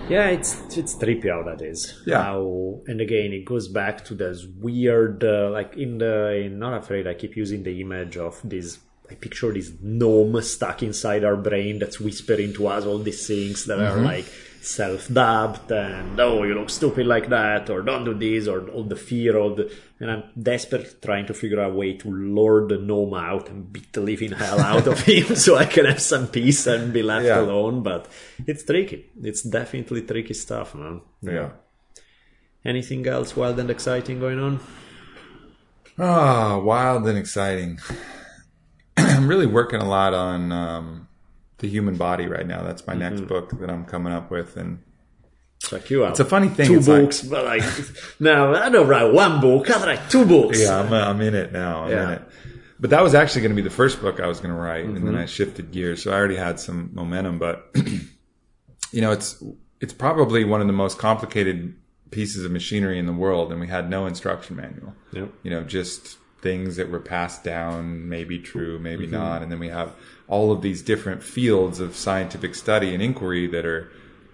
[0.07, 2.01] Yeah, it's it's trippy how that is.
[2.05, 2.23] Yeah.
[2.23, 6.77] How, and again, it goes back to this weird, uh, like in the in Not
[6.77, 7.07] Afraid.
[7.07, 8.79] I keep using the image of this.
[9.09, 13.65] I picture this gnome stuck inside our brain that's whispering to us all these things
[13.65, 14.25] that are like
[14.59, 18.97] self-dubbed and oh you look stupid like that or don't do this or all the
[18.97, 22.77] fear of the and I'm desperate trying to figure out a way to lure the
[22.77, 26.27] gnome out and beat the living hell out of him so I can have some
[26.27, 27.39] peace and be left Yeah.
[27.39, 28.07] alone but
[28.45, 31.51] it's tricky it's definitely tricky stuff man Yeah.
[32.65, 34.59] anything else wild and exciting going on
[35.99, 37.79] Ah, wild and exciting.
[39.17, 41.07] I'm really working a lot on um,
[41.57, 42.63] the human body right now.
[42.63, 43.27] That's my next Mm-hmm.
[43.27, 44.79] book that I'm coming up with, and
[45.59, 46.67] check you out it's a funny thing.
[46.67, 47.63] two it's like- books but like
[48.19, 51.51] no I don't write one book I write two books Yeah, I'm, I'm in it
[51.51, 51.83] now.
[51.85, 52.11] I'm in Yeah.
[52.17, 52.21] it.
[52.79, 54.85] But that was actually going to be the first book I was going to write,
[54.85, 55.05] and Mm-hmm.
[55.07, 56.03] then I shifted gears.
[56.03, 57.71] So I already had some momentum, but
[58.91, 59.43] you know, it's
[59.81, 61.75] it's probably one of the most complicated
[62.11, 64.93] pieces of machinery in the world, and we had no instruction manual.
[65.11, 65.33] Yep.
[65.43, 69.15] You know, just things that were passed down, maybe true, maybe Mm-hmm.
[69.15, 69.93] not, and then we have
[70.27, 73.91] all of these different fields of scientific study and inquiry that are,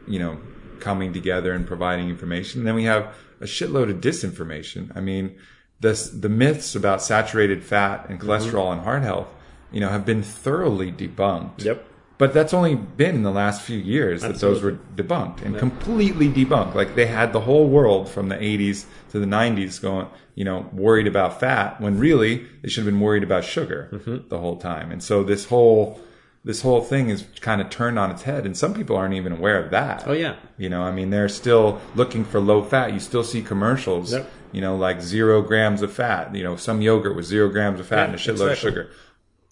[0.08, 0.38] you know,
[0.80, 2.62] coming together and providing information.
[2.62, 4.91] And then we have a shitload of disinformation.
[4.95, 5.36] I mean,
[5.80, 9.28] this, the myths about saturated fat and cholesterol and heart health,
[9.72, 11.64] you know, have been thoroughly debunked.
[11.64, 11.88] Yep.
[12.24, 16.30] But that's only been in the last few years that those were debunked and completely
[16.30, 16.74] debunked.
[16.74, 20.69] Like they had the whole world from the 80s to the 90s going, you know,
[20.71, 24.30] worried about fat when really they should have been worried about sugar Mm-hmm.
[24.30, 24.88] the whole time.
[24.93, 25.99] And so this whole
[26.45, 29.32] this whole thing is kind of turned on its head and some people aren't even
[29.34, 30.03] aware of that.
[30.07, 32.93] oh yeah You know, I mean, they're still looking for low fat.
[32.93, 34.30] You still see commercials, Yep.
[34.55, 37.88] you know, like zero grams of fat, you know, some yogurt with zero grams of
[37.88, 38.51] fat Yeah, and a shitload exactly.
[38.53, 38.89] of sugar.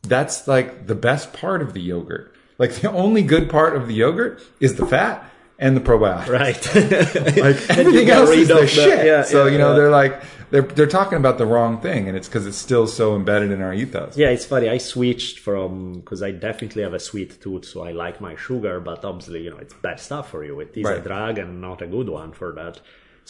[0.04, 2.34] That's like the best part of the yogurt.
[2.62, 6.28] Like the only good part of the yogurt is the fat and the probiotics.
[6.28, 6.64] right
[7.48, 9.04] Like everything else is the shit.
[9.04, 9.78] yeah, so yeah, you know yeah.
[9.78, 13.16] they're like they're they're talking about the wrong thing, and it's because it's still so
[13.16, 14.16] embedded in our ethos.
[14.16, 14.70] Yeah, it's funny.
[14.70, 18.80] I switched from because I definitely have a sweet tooth, so I like my sugar,
[18.80, 20.60] but obviously, you know, it's bad stuff for you.
[20.60, 22.80] It is a drug and not a good one for that.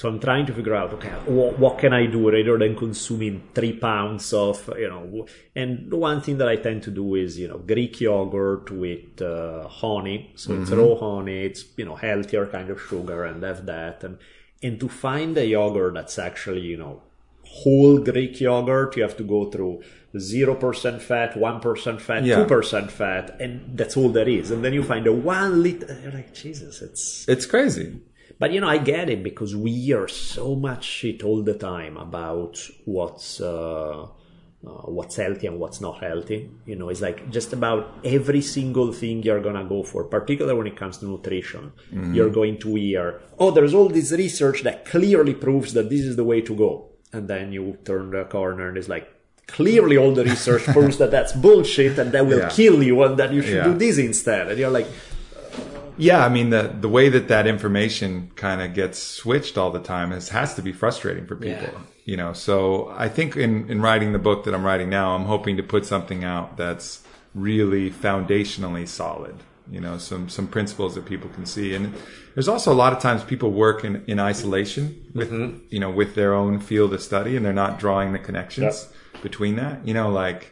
[0.02, 3.44] So I'm trying to figure out, okay, what, what can I do rather than consuming
[3.54, 7.38] three pounds of, you know, and the one thing that I tend to do is,
[7.38, 10.32] you know, Greek yogurt with uh, honey.
[10.34, 11.46] So it's raw honey.
[11.46, 14.04] It's, you know, healthier kind of sugar and have that.
[14.04, 14.18] And,
[14.64, 17.04] and to find a yogurt that's actually, you know,
[17.46, 19.84] whole Greek yogurt, you have to go through
[20.16, 22.38] 0% fat, 1% fat, Yeah.
[22.38, 24.50] 2% fat, and that's all there is.
[24.50, 27.26] And then you find a one liter, you're like, Jesus, it's.
[27.28, 28.00] It's crazy.
[28.40, 31.98] But you know, I get it because we hear so much shit all the time
[31.98, 33.40] about what's.
[33.42, 34.08] Uh,
[34.64, 36.48] uh, what's healthy and what's not healthy.
[36.68, 40.68] You know, it's like just about every single thing you're gonna go for, particularly when
[40.68, 41.72] it comes to nutrition.
[41.92, 46.16] You're going to hear, oh, there's all this research that clearly proves that this is
[46.16, 46.90] the way to go.
[47.12, 49.12] And then you turn the corner and it's like,
[49.48, 52.50] clearly all the research proves that that's bullshit and that will Yeah.
[52.50, 53.64] kill you and that you should Yeah.
[53.64, 54.48] do this instead.
[54.50, 54.86] And you're like,
[56.02, 59.80] Yeah, I mean the the way that that information kind of gets switched all the
[59.80, 61.70] time is has to be frustrating for people.
[61.74, 61.80] Yeah.
[62.06, 65.26] You know, so I think in in writing the book that I'm writing now, I'm
[65.26, 67.04] hoping to put something out that's
[67.36, 69.36] really foundationally solid.
[69.70, 71.94] You know, some some principles that people can see, and
[72.34, 75.32] there's also a lot of times people work in in isolation with
[75.70, 78.90] you know with their own field of study, and they're not drawing the connections
[79.22, 79.88] between that.
[79.88, 80.52] You know, like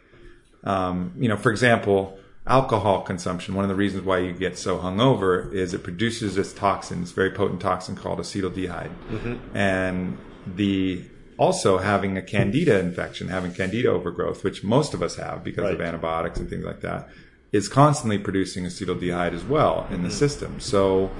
[0.63, 2.18] um, you know, for example,
[2.49, 6.51] alcohol consumption, one of the reasons why you get so hungover is it produces this
[6.51, 8.91] toxin, this very potent toxin called acetaldehyde.
[9.09, 9.55] Mm-hmm.
[9.55, 11.03] And the
[11.37, 15.79] also having a candida infection, having candida overgrowth, which most of us have because of
[15.79, 17.07] antibiotics and things like that,
[17.51, 20.03] is constantly producing acetaldehyde as well in Mm-hmm.
[20.05, 20.59] the system.
[20.59, 21.11] So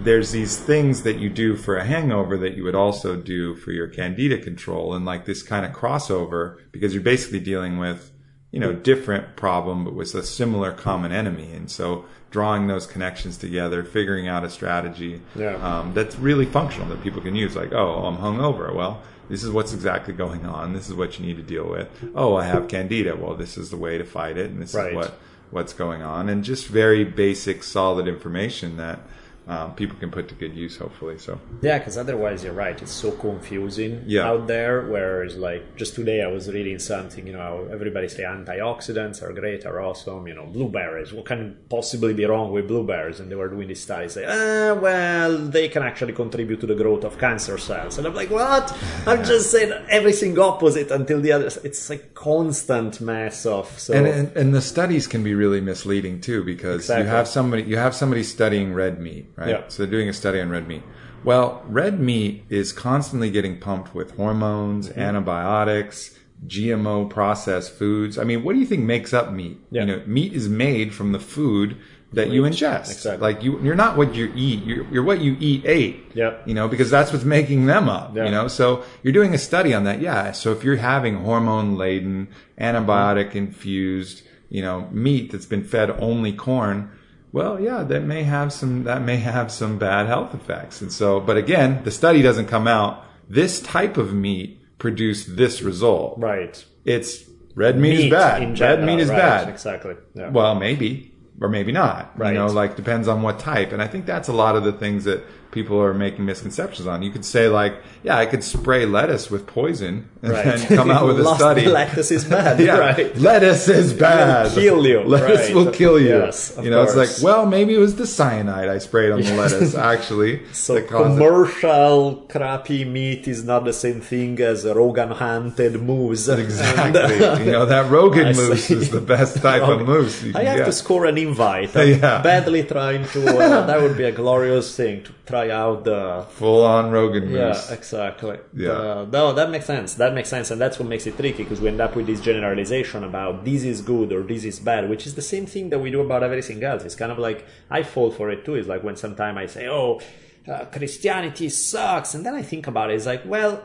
[0.00, 3.72] there's these things that you do for a hangover that you would also do for
[3.72, 8.12] your candida control and like this kind of crossover because you're basically dealing with
[8.50, 11.52] you know different problem but with a similar common enemy.
[11.52, 15.54] And so drawing those connections together figuring out a strategy Yeah.
[15.56, 17.56] um, that's really functional that people can use.
[17.56, 18.74] Like oh i'm hungover.
[18.74, 20.72] Well this is what's exactly going on.
[20.72, 21.88] This is what you need to deal with.
[22.14, 23.16] Oh i have candida.
[23.16, 24.90] Well this is the way to fight it and this Right.
[24.92, 25.18] is what
[25.50, 26.28] what's going on.
[26.28, 29.00] And just very basic solid information that
[29.48, 32.80] um, people can put to good use hopefully so Yeah, because otherwise you're right.
[32.82, 34.28] It's so confusing Yeah.
[34.30, 34.82] out there.
[34.82, 37.26] Whereas, like just today, I was reading something.
[37.26, 40.26] You know, everybody say antioxidants are great, are awesome.
[40.28, 41.12] You know, blueberries.
[41.12, 43.20] What can possibly be wrong with blueberries?
[43.20, 44.08] And they were doing this study.
[44.08, 47.98] Say, ah, well, they can actually contribute to the growth of cancer cells.
[47.98, 48.76] And I'm like, what?
[49.06, 51.46] I'm just saying everything opposite until the other.
[51.64, 53.66] It's a constant mess of.
[53.78, 57.04] So and, and and the studies can be really misleading too because Exactly.
[57.04, 59.62] you have somebody you have somebody studying red meat right Yeah.
[59.68, 60.82] so they're doing a study on red meat
[61.24, 65.00] well red meat is constantly getting pumped with hormones Mm-hmm.
[65.00, 66.16] antibiotics
[66.46, 69.80] gmo processed foods i mean what do you think makes up meat Yeah.
[69.82, 71.76] you know meat is made from the food
[72.12, 73.18] that you ingest Exactly.
[73.34, 76.46] like you you're not what you eat you're, you're what you eat ate Yep.
[76.48, 78.24] you know because that's what's making them up Yeah.
[78.26, 81.76] you know so you're doing a study on that yeah so if you're having hormone
[81.76, 82.28] laden
[82.58, 86.90] antibiotic infused you know meat that's been fed only corn
[87.32, 91.20] well yeah that may have some that may have some bad health effects and so
[91.20, 96.64] but again the study doesn't come out this type of meat produced this result right.
[96.84, 97.24] it's
[97.54, 99.96] red meat, is bad red general, meat is right, bad Exactly.
[100.14, 100.30] Yeah.
[100.30, 102.18] well, maybe or maybe not.
[102.18, 102.32] Right.
[102.32, 103.72] You know, like depends on what type.
[103.72, 107.02] And I think that's a lot of the things that people are making misconceptions on.
[107.02, 110.44] You could say like, yeah, I could spray lettuce with poison and Right.
[110.58, 111.66] then come out with a study.
[111.66, 112.60] Lettuce is bad.
[112.68, 113.16] yeah, Right.
[113.18, 114.52] lettuce is bad.
[114.52, 115.00] kill you.
[115.00, 115.54] Lettuce Right.
[115.54, 116.08] will kill you.
[116.18, 119.34] Yes, you know, it's like, well, maybe it was the cyanide I sprayed on the
[119.34, 120.42] lettuce actually.
[120.52, 121.18] So caused it.
[121.18, 126.28] commercial crappy meat is not the same thing as Rogan hunted moose.
[126.28, 126.82] Exactly.
[126.84, 130.58] And, uh, you know, that Rogan moose is the best type of moose I have
[130.58, 130.64] get.
[130.66, 131.74] to score an invite.
[131.76, 132.20] I'm Yeah.
[132.22, 133.18] badly trying to.
[133.38, 136.26] Uh, that would be a glorious thing to try out the.
[136.30, 138.38] Full on Rogan Yeah, exactly.
[138.54, 138.70] Yeah.
[138.70, 139.94] Uh, no, that makes sense.
[139.94, 142.20] That makes sense, and that's what makes it tricky because we end up with this
[142.20, 145.78] generalization about this is good or this is bad, which is the same thing that
[145.78, 146.84] we do about everything else.
[146.84, 148.54] It's kind of like I fall for it too.
[148.54, 150.00] It's like when sometimes I say, "Oh,
[150.46, 152.94] uh, Christianity sucks," and then I think about it.
[152.94, 153.62] It's like, well,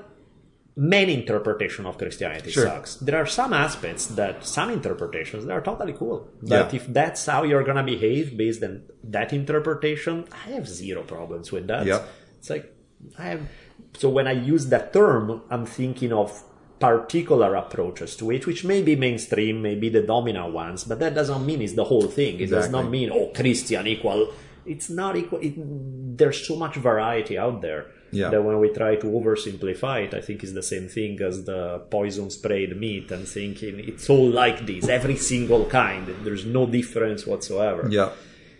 [0.75, 2.65] many interpretation of Christianity Sure.
[2.65, 2.95] sucks.
[2.95, 6.27] There are some aspects that some interpretations that are totally cool.
[6.41, 6.77] That Yeah.
[6.79, 11.67] if that's how you're gonna behave based on that interpretation, I have zero problems with
[11.67, 11.85] that.
[11.85, 12.01] Yeah.
[12.39, 12.73] It's like
[13.19, 13.41] I have.
[13.97, 16.41] So when I use that term, I'm thinking of
[16.79, 21.13] particular approaches to it, which may be mainstream, may be the dominant ones, but that
[21.13, 22.39] doesn't mean it's the whole thing.
[22.39, 24.29] It does not mean oh Christian equal.
[24.65, 25.39] It's not equal.
[25.39, 25.53] It,
[26.17, 28.29] there's so much variety out there Yeah.
[28.29, 31.79] that when we try to oversimplify it, I think is the same thing as the
[31.89, 36.07] poison sprayed meat and thinking it's all like this, every single kind.
[36.23, 37.87] There's no difference whatsoever.
[37.89, 38.11] Yeah.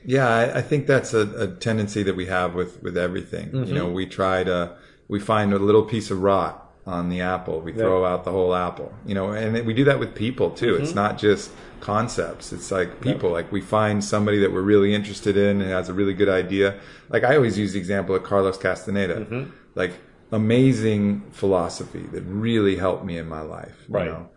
[0.05, 3.51] Yeah, I, I think that's a, a tendency that we have with, with everything.
[3.51, 3.63] Mm-hmm.
[3.63, 4.75] You know, we try to,
[5.07, 7.61] we find a little piece of rot on the apple.
[7.61, 10.73] We throw out the whole apple, you know, and we do that with people too.
[10.73, 10.83] Mm-hmm.
[10.83, 12.51] It's not just concepts.
[12.51, 15.93] It's like people, like we find somebody that we're really interested in and has a
[15.93, 16.79] really good idea.
[17.09, 19.49] Like I always use the example of Carlos Castaneda, Mm-hmm.
[19.75, 19.93] like
[20.31, 23.75] amazing philosophy that really helped me in my life.
[23.87, 24.05] you Right.
[24.07, 24.29] know?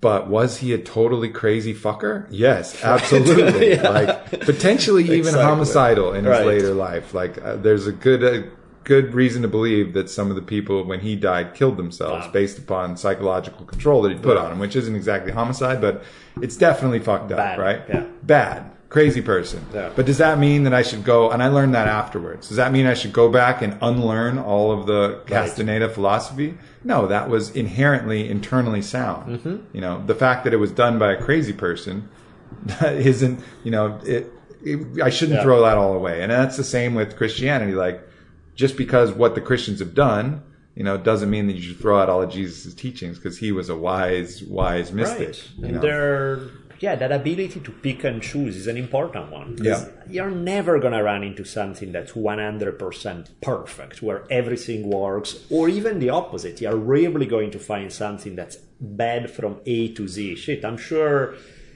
[0.00, 2.26] But was he a totally crazy fucker?
[2.30, 3.70] Yes, absolutely.
[3.74, 3.88] Yeah.
[3.88, 5.42] Like potentially even Exactly.
[5.42, 6.46] homicidal in his Right.
[6.46, 7.14] later life.
[7.14, 8.46] Like uh, there's a good uh,
[8.84, 12.32] good reason to believe that some of the people when he died killed themselves Wow.
[12.32, 16.02] based upon psychological control that he put on him, which isn't exactly homicide, but
[16.40, 17.82] it's definitely fucked up, Bad, right?
[17.88, 18.04] yeah.
[18.22, 18.70] Bad.
[18.88, 19.64] Crazy person.
[19.72, 19.90] Yeah.
[19.94, 22.48] But does that mean that I should go and I learned that afterwards?
[22.48, 26.58] Does that mean I should go back and unlearn all of the Castaneda philosophy?
[26.82, 29.38] No, that was inherently internally sound.
[29.38, 29.56] Mm-hmm.
[29.72, 32.08] You know, the fact that it was done by a crazy person
[32.82, 34.32] isn't, you know, it,
[34.64, 35.42] it I shouldn't Yeah.
[35.44, 36.22] throw that all away.
[36.22, 37.74] And that's the same with Christianity.
[37.74, 38.00] Like,
[38.60, 40.42] just because what the Christians have done,
[40.74, 43.52] you know, doesn't mean that you should throw out all of Jesus' teachings because he
[43.52, 45.28] was a wise, wise mystic.
[45.28, 45.50] Right.
[45.56, 45.80] You And know?
[45.80, 46.40] there,
[46.78, 49.56] yeah, that ability to pick and choose is an important one.
[49.62, 49.86] Yeah.
[50.06, 55.98] You're never going to run into something that's 100% perfect, where everything works, or even
[55.98, 56.60] the opposite.
[56.60, 60.36] You're rarely going to find something that's bad from A to Z.
[60.36, 61.34] Shit, I'm sure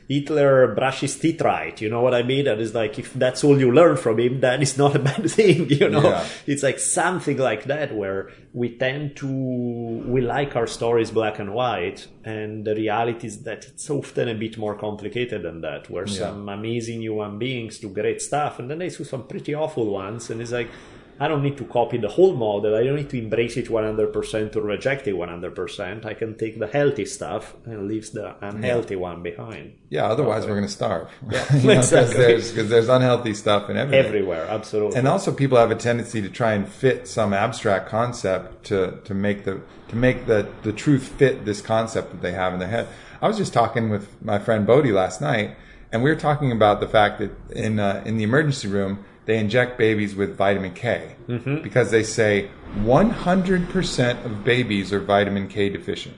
[0.08, 1.80] Hitler brushes teeth right.
[1.80, 2.46] You know what I mean?
[2.46, 5.30] And it's like, if that's all you learn from him, then it's not a bad
[5.30, 6.02] thing, you know?
[6.02, 6.26] Yeah.
[6.46, 11.54] It's like something like that where we tend to, we like our stories black and
[11.54, 12.06] white.
[12.24, 16.48] And the reality is that it's often a bit more complicated than that, where some
[16.48, 20.30] amazing human beings do great stuff and then they do some pretty awful ones.
[20.30, 20.68] And it's like,
[21.20, 22.74] I don't need to copy the whole model.
[22.74, 26.04] I don't need to embrace it 100% or reject it 100%.
[26.04, 29.74] I can take the healthy stuff and leave the unhealthy one behind.
[29.90, 31.08] Yeah, otherwise we're going to starve.
[31.30, 32.16] Yeah, You know, 'cause exactly.
[32.16, 34.04] there's, there's unhealthy stuff in everything.
[34.06, 34.98] Everywhere, absolutely.
[34.98, 39.14] and also people have a tendency to try and fit some abstract concept to, to
[39.14, 42.68] make the to make the, the truth fit this concept that they have in their
[42.68, 42.88] head.
[43.22, 45.56] I was just talking with my friend Bodie last night,
[45.92, 49.38] and we were talking about the fact that in uh, in the emergency room they
[49.38, 51.62] inject babies with vitamin K mm-hmm.
[51.62, 56.16] because they say 100% of babies are vitamin K deficient.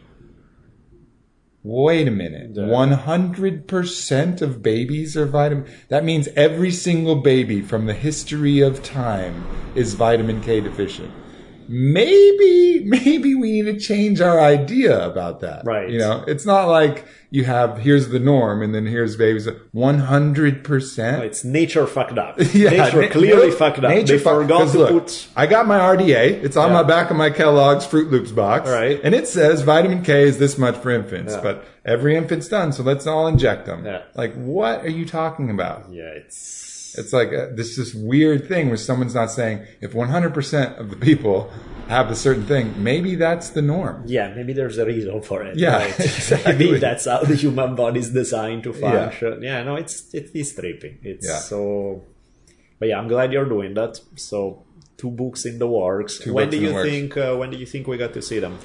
[1.63, 2.55] Wait a minute.
[2.55, 5.67] 100% of babies are vitamin.
[5.89, 9.45] That means every single baby from the history of time
[9.75, 11.13] is vitamin K deficient.
[11.69, 15.65] Maybe, maybe we need to change our idea about that.
[15.65, 15.91] Right.
[15.91, 19.47] You know, it's not like you have, here's the norm and then here's babies.
[19.75, 21.21] 100%.
[21.21, 22.39] it's nature fucked up.
[22.55, 23.91] Yeah, nature na- clearly fucked up.
[23.91, 25.29] nature they forgot to look, put.
[25.37, 26.43] I got my RDA.
[26.45, 26.75] It's on Yeah.
[26.75, 28.69] my back of my Kellogg's Froot Loops box.
[28.71, 29.01] Right.
[29.03, 31.41] And it says vitamin K is this much for infants, Yeah.
[31.43, 33.85] but every infant's done, so let's all inject them.
[33.85, 34.03] Yeah.
[34.15, 35.87] Like, what are you talking about?
[35.93, 36.65] Yeah, it's.
[36.99, 40.97] It's like uh, this this weird thing where someone's not saying if 100% of the
[40.97, 41.51] people
[41.89, 44.03] have a certain thing, maybe that's the norm.
[44.07, 45.57] Yeah, maybe there's a reason for it.
[45.57, 46.01] Yeah, right?
[46.01, 46.53] exactly.
[46.55, 49.43] maybe that's how the human body is designed to function.
[49.43, 50.97] Yeah, no, it's it is trippy.
[51.03, 51.39] It's Yeah.
[51.39, 52.03] so.
[52.79, 54.01] But yeah, I'm glad you're doing that.
[54.17, 54.65] So
[54.97, 56.19] two books in the works.
[56.19, 57.17] Two when do you think?
[57.17, 58.59] Uh, when do you think we got to see them?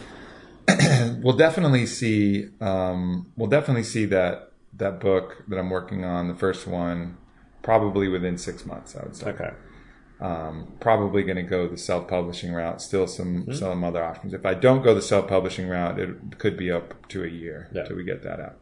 [1.21, 2.47] We'll definitely see.
[2.59, 7.17] Um, we'll definitely see that that book that I'm working on, the first one,
[7.63, 8.95] probably within six months.
[8.95, 9.29] I would say.
[9.29, 9.51] Okay.
[10.19, 12.81] um, probably going to go the self-publishing route.
[12.81, 14.33] Still some some other options.
[14.33, 17.83] If I don't go the self-publishing route, it could be up to a year Yeah.
[17.85, 18.57] till we get that out.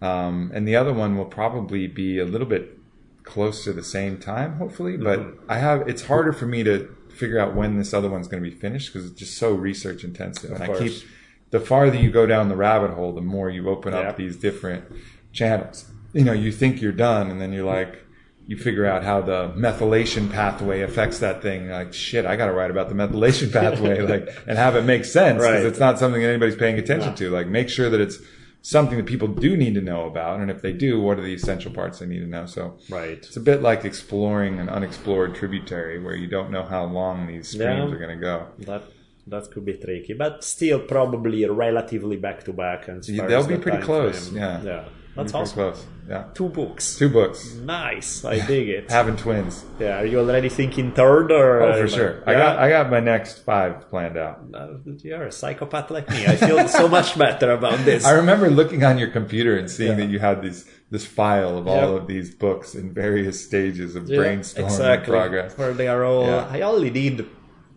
[0.00, 2.78] Um, and the other one will probably be a little bit
[3.24, 4.96] close to the same time, hopefully.
[4.96, 8.42] But I have it's harder for me to figure out when this other one's going
[8.42, 10.50] to be finished because it's just so research intensive.
[10.50, 10.80] and I course.
[10.80, 11.08] keep
[11.50, 14.08] the farther you go down the rabbit hole, the more you open Yeah.
[14.08, 14.84] up these different
[15.30, 15.90] channels.
[16.14, 17.98] You know, you think you're done, and then you're like,
[18.46, 21.68] you figure out how the methylation pathway affects that thing.
[21.70, 25.04] Like, shit, I got to write about the methylation pathway, like, and have it make
[25.04, 25.64] sense because Right.
[25.66, 27.30] it's not something that anybody's paying attention to.
[27.30, 28.18] Like, make sure that it's
[28.62, 31.34] something that people do need to know about, and if they do, what are the
[31.34, 32.46] essential parts they need to know?
[32.46, 33.18] So, Right.
[33.18, 37.48] it's a bit like exploring an unexplored tributary where you don't know how long these
[37.48, 37.94] streams Yeah.
[37.94, 38.46] are going to go.
[38.60, 38.82] That
[39.28, 42.88] that could be tricky, but still probably relatively back to back.
[42.88, 44.60] And Yeah, they'll be pretty close, yeah.
[44.64, 44.84] yeah.
[45.14, 45.54] That's awesome.
[45.54, 45.84] close.
[46.08, 46.24] Yeah.
[46.34, 46.96] Two books.
[46.96, 47.54] Two books.
[47.54, 48.24] Nice.
[48.24, 48.90] I dig it.
[48.90, 49.64] Having twins.
[49.78, 50.00] yeah.
[50.00, 51.62] Are you already thinking third or?
[51.62, 52.22] Oh, for like- sure.
[52.26, 52.38] I Yeah?
[52.38, 54.40] got I got my next five planned out.
[54.54, 54.68] Uh,
[55.02, 56.26] You're a psychopath like me.
[56.26, 58.04] I feel so much better about this.
[58.12, 60.06] I remember looking on your computer and seeing Yeah.
[60.06, 62.02] that you had these this file of all Yep.
[62.02, 65.12] of these books in various stages of Yeah, brainstorm and exactly.
[65.12, 65.56] progress.
[65.56, 66.28] Where they are all.
[66.28, 67.24] I only need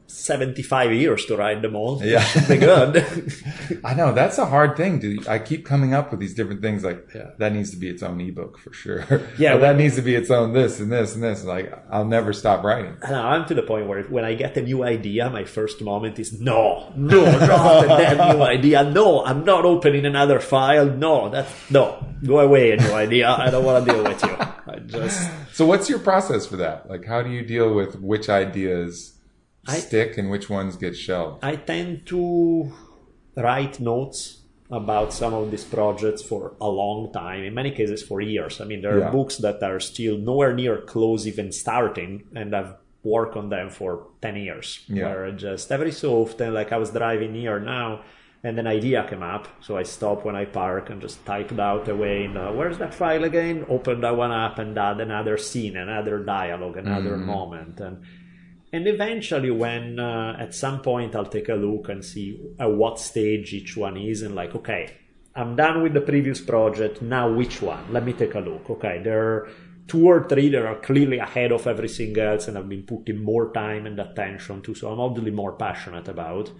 [0.07, 2.03] 75 years to write them all.
[2.03, 2.23] Yeah.
[2.47, 3.05] Be good.
[3.83, 4.99] I know that's a hard thing.
[5.01, 7.31] To I keep coming up with these different things like Yeah.
[7.37, 9.05] that needs to be its own ebook for sure.
[9.37, 11.43] Yeah, that needs to be its own this and this and this.
[11.43, 12.95] Like I'll never stop writing.
[13.01, 16.19] And I'm to the point where when I get a new idea, my first moment
[16.19, 18.83] is no, no, not a damn new idea.
[18.83, 20.85] No, I'm not opening another file.
[20.85, 22.05] No, that's no.
[22.25, 23.29] Go away, a new idea.
[23.29, 24.29] I don't want to deal with you.
[24.39, 26.89] I just So what's your process for that?
[26.89, 29.13] Like how do you deal with which ideas
[29.67, 31.43] I- stick and which ones get shelved?
[31.43, 32.71] I tend to
[33.35, 34.41] write notes
[34.71, 38.59] about some of these projects for a long time, in many cases for years.
[38.59, 39.11] I mean, there are Yeah.
[39.11, 44.07] books that are still nowhere near close even starting, and I've worked on them for
[44.21, 44.83] 10 years.
[44.87, 45.03] Yeah.
[45.13, 48.01] Where just every so often, like I was driving here now,
[48.43, 51.87] and an idea came up, so I stopped when I park and just typed out
[51.87, 53.65] away, in, uh, where's that file again?
[53.69, 57.25] Open that one up and add another scene, another dialogue, another Mm-hmm.
[57.27, 57.79] moment.
[57.79, 57.97] And
[58.75, 62.99] and eventually, when uh, at some point I'll take a look and see at what
[62.99, 64.97] stage each one is, and like, okay,
[65.33, 67.01] I'm done with the previous project.
[67.01, 67.93] Now, which one?
[67.93, 68.69] Let me take a look.
[68.69, 69.49] Okay, there are
[69.87, 73.53] two or three that are clearly ahead of everything else, and I've been putting more
[73.53, 76.51] time and attention to, so I'm obviously more passionate about.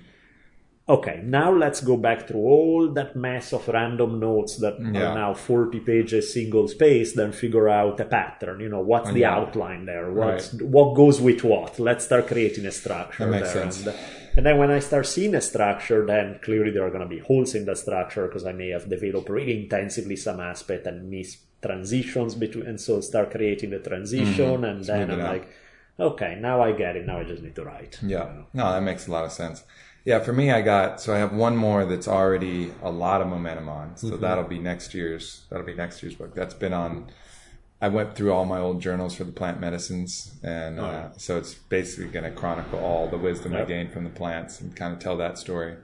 [0.88, 5.10] Okay, now let's go back through all that mess of random notes that Yeah.
[5.12, 8.60] are now 40 pages single spaced, then figure out a pattern.
[8.60, 9.36] You know, what's the Yeah.
[9.36, 10.12] outline there?
[10.12, 11.80] What's, What goes with what?
[11.80, 13.64] Let's start creating a structure That makes there.
[13.64, 13.84] sense.
[13.88, 13.96] And,
[14.38, 17.18] and then when I start seeing a structure, then clearly there are going to be
[17.20, 21.38] holes in the structure because I may have developed really intensively some aspect and miss
[21.64, 25.12] transitions between, and so start creating the transition, and then Mm-hmm.
[25.20, 25.48] I'm like,
[26.00, 27.08] okay, now I get it.
[27.08, 27.98] Now I just need to write.
[28.06, 28.28] Yeah.
[28.54, 29.64] No, that makes a lot of sense.
[30.06, 33.28] Yeah, for me, I got so I have one more that's already a lot of
[33.28, 33.98] momentum on.
[33.98, 35.46] So that'll be next year's.
[35.50, 36.36] That'll be next year's book.
[36.36, 37.08] That's been on.
[37.82, 41.54] I went through all my old journals for the plant medicines, and uh, so it's
[41.56, 43.68] basically going to chronicle all the wisdom I Yep.
[43.68, 45.76] gained from the plants and kind of tell that story.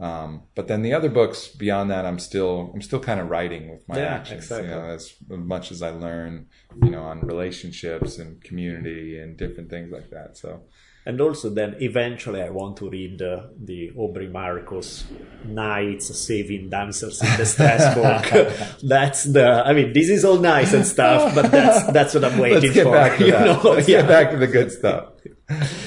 [0.00, 3.70] Um, but then the other books beyond that, I'm still I'm still kind of writing
[3.70, 4.44] with my Yeah, actions.
[4.44, 4.68] exactly.
[4.68, 6.46] You know, as much as I learn,
[6.82, 10.36] you know, on relationships and community and different things like that.
[10.36, 10.62] So
[11.06, 15.06] And also, then eventually, I want to read uh, the Aubrey Marcus
[15.46, 17.94] Knights Saving Damsels in Distress
[18.74, 18.78] book.
[18.82, 19.46] that's the.
[19.64, 22.74] I mean, this is all nice and stuff, but that's that's what I'm waiting Let's
[22.74, 22.92] get for.
[22.92, 23.46] back to you that.
[23.64, 23.70] know?
[23.70, 24.00] Let's Yeah.
[24.02, 25.12] get back to the good stuff.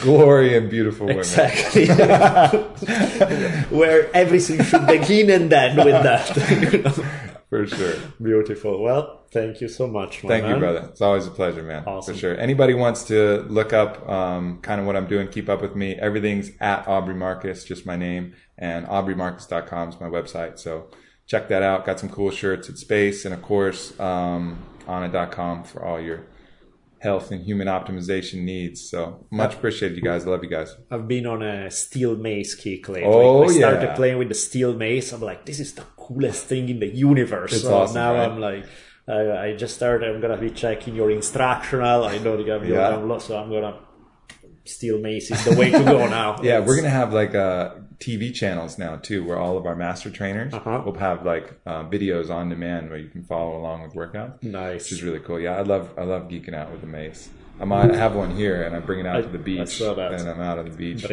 [0.01, 1.19] Glory and beautiful women.
[1.19, 1.85] Exactly.
[3.69, 6.35] Where everything should begin and end with that.
[6.73, 7.30] you know?
[7.51, 7.95] For sure.
[8.21, 8.81] Beautiful.
[8.81, 10.87] Well, thank you so much, my Thank you, brother.
[10.89, 11.83] It's always a pleasure, man.
[11.85, 12.13] Awesome.
[12.13, 12.37] For sure.
[12.37, 15.95] Anybody wants to look up um, kind of what I'm doing, keep up with me.
[15.95, 20.59] Everything's at Aubrey Marcus, just my name, and AubreyMarcus.com is my website.
[20.59, 20.91] So
[21.27, 21.85] check that out.
[21.85, 26.23] Got some cool shirts at Space, and of course, um, Onnit.com for all your
[26.99, 28.89] health and human optimization needs.
[28.89, 30.25] So much appreciated, you guys.
[30.25, 30.73] Love you guys.
[30.89, 33.11] I've been on a steel mace kick lately.
[33.11, 33.95] Oh, I started yeah.
[33.95, 35.11] playing with the steel mace.
[35.11, 35.81] I'm like, this is the
[36.13, 37.53] coolest thing in the universe.
[37.53, 38.29] It's so awesome, now right?
[38.29, 38.65] I'm like,
[39.07, 40.13] I, I just started.
[40.13, 42.05] I'm gonna be checking your instructional.
[42.05, 42.91] I know you have your Yeah.
[42.91, 43.79] download, so I'm gonna
[44.65, 46.37] steel mace is the way to go now.
[46.41, 49.75] Yeah, It's- we're gonna have like uh, TV channels now too, where all of our
[49.75, 50.83] master trainers Uh-huh.
[50.85, 54.83] will have like uh, videos on demand where you can follow along with workouts, nice.
[54.85, 55.39] which is really cool.
[55.39, 57.29] Yeah, I love I love geeking out with the mace.
[57.59, 59.41] I'm on, I have one here, and I bring it out I- to the I
[59.41, 60.13] beach, saw that.
[60.13, 61.05] and I'm out on the beach,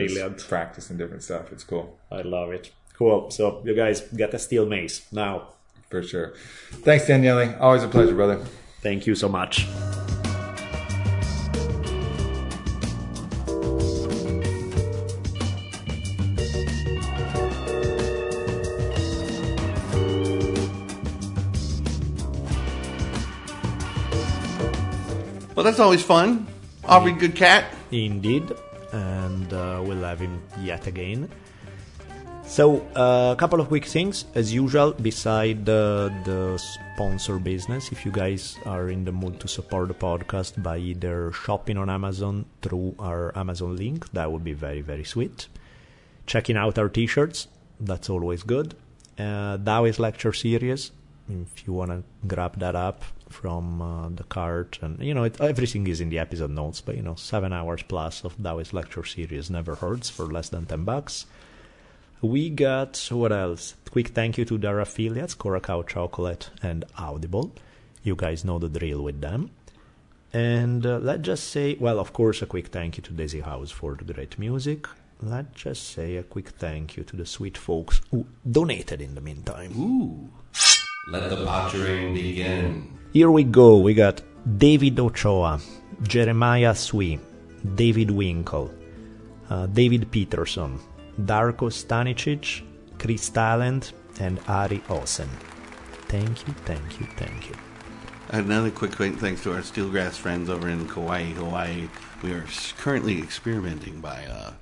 [0.49, 1.53] practicing different stuff.
[1.53, 2.71] It's cool I love it.
[2.99, 3.31] Cool.
[3.31, 5.55] So you guys get a steel mace now.
[5.89, 6.35] for sure.
[6.83, 7.57] Thanks, Daniele.
[7.61, 8.45] Always a pleasure, brother.
[8.83, 9.67] Thank you so much.
[25.55, 26.47] Well, that's always fun.
[26.85, 27.65] Aubrey, good cat.
[27.91, 28.53] Indeed,
[28.93, 31.29] and uh, we'll have him yet again.
[32.49, 37.93] So, uh, a couple of quick things, as usual, beside the, the sponsor business.
[37.93, 41.91] If you guys are in the mood to support the podcast by either shopping on
[41.91, 45.47] Amazon through our Amazon link, that would be very, very sweet.
[46.27, 48.75] Checking out our t shirts, that's always good.
[49.19, 50.91] Uh, Taoist lecture series,
[51.29, 55.39] if you want to grab that up from uh, the cart and you know it,
[55.39, 59.05] everything is in the episode notes but you know seven hours plus of Taoist lecture
[59.05, 61.27] series never hurts for less than 10 bucks
[62.23, 67.53] we got what else quick thank you to their affiliates Curacao Chocolate and Audible
[68.03, 69.51] you guys know the drill with them
[70.33, 73.71] and uh, let's just say well of course a quick thank you to Daisy House
[73.71, 74.87] for the great music
[75.21, 79.21] let's just say a quick thank you to the sweet folks who donated in the
[79.21, 80.29] meantime Ooh.
[81.11, 82.99] Let the pottering begin.
[83.15, 83.79] Here we go.
[83.79, 84.21] We got
[84.59, 85.59] David Ochoa,
[86.03, 87.19] Jeremiah Sui,
[87.75, 88.71] David Winkle,
[89.49, 90.79] uh, David Peterson,
[91.21, 92.63] Darko Stanicic,
[92.99, 95.29] Chris Talent, and Ari Osen.
[96.09, 97.55] Thank you, thank you, thank you.
[98.31, 101.89] Another quick quick thanks to our Steelgrass friends over in Kauai, Hawaii.
[102.23, 102.45] We are
[102.77, 104.53] currently experimenting by uh,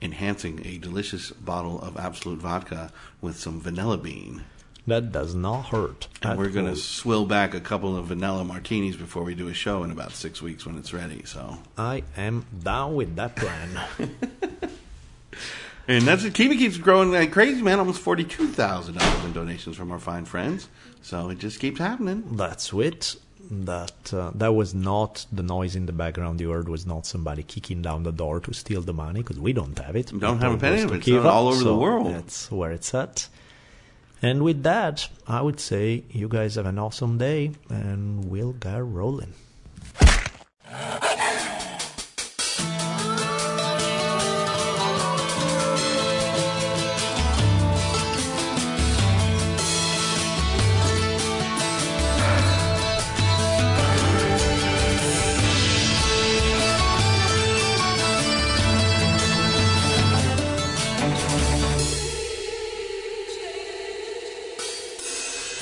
[0.00, 4.44] enhancing a delicious bottle of Absolut Vodka with some vanilla bean.
[4.86, 6.08] That does not hurt.
[6.22, 9.54] And we're going to swill back a couple of vanilla martinis before we do a
[9.54, 11.22] show in about six weeks when it's ready.
[11.26, 13.80] So, I am down with that plan.
[15.88, 16.34] and that's it.
[16.34, 17.78] Kiva keeps growing like crazy, man.
[17.80, 20.68] Almost forty-two thousand dollars in donations from our fine friends.
[21.02, 22.36] So it just keeps happening.
[22.36, 23.16] That's it.
[23.50, 27.42] That uh, that was not the noise in the background you heard was not somebody
[27.42, 30.12] kicking down the door to steal the money because we don't have it.
[30.18, 31.08] Don't have a penny of it.
[31.08, 32.14] It's all over the world.
[32.14, 33.28] That's where it's at.
[34.20, 38.84] And with that, I would say you guys have an awesome day, and we'll get
[38.84, 39.32] rolling.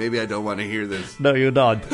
[0.00, 1.20] Maybe I don't want to hear this.
[1.20, 1.84] No, you don't.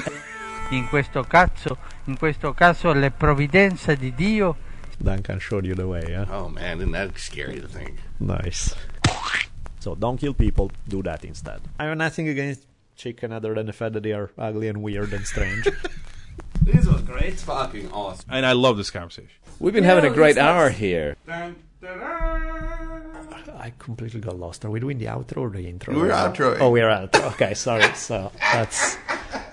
[0.70, 1.76] In questo caso,
[2.06, 4.56] in questo caso le provvidenze di Dio
[4.98, 6.24] Duncan showed you the way, yeah?
[6.30, 7.98] Oh man, isn't that scary to think?
[8.20, 8.76] Nice.
[9.80, 11.60] So don't kill people, do that instead.
[11.80, 15.12] I have nothing against chicken other than the fact that they are ugly and weird
[15.12, 15.64] and strange.
[16.62, 17.34] this was great.
[17.34, 18.30] It's fucking awesome.
[18.30, 19.34] And I love this conversation.
[19.58, 21.16] We've been having a great hour here.
[23.58, 24.64] I completely got lost.
[24.64, 25.94] Are we doing the outro or the intro?
[25.96, 26.58] We're outroing.
[26.60, 27.32] Oh, we're outro.
[27.32, 27.90] Okay, sorry.
[27.94, 28.98] So that's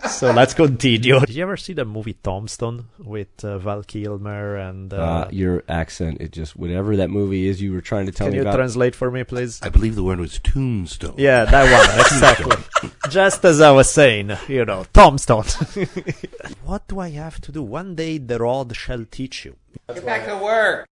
[0.09, 1.19] so let's continue.
[1.21, 4.93] Did you ever see the movie Tombstone with uh, Val Kilmer and?
[4.93, 8.27] Uh, Uh, your accent, it just whatever that movie is you were trying to tell
[8.27, 8.57] can me Can you about.
[8.57, 9.61] translate for me, please?
[9.61, 11.15] I believe the word was tombstone.
[11.17, 12.91] Yeah, that one exactly.
[13.09, 15.45] Just as I was saying, you know, Tombstone.
[16.65, 17.63] what do I have to do?
[17.63, 19.55] One day the rod shall teach you.
[19.87, 20.87] Get back to work.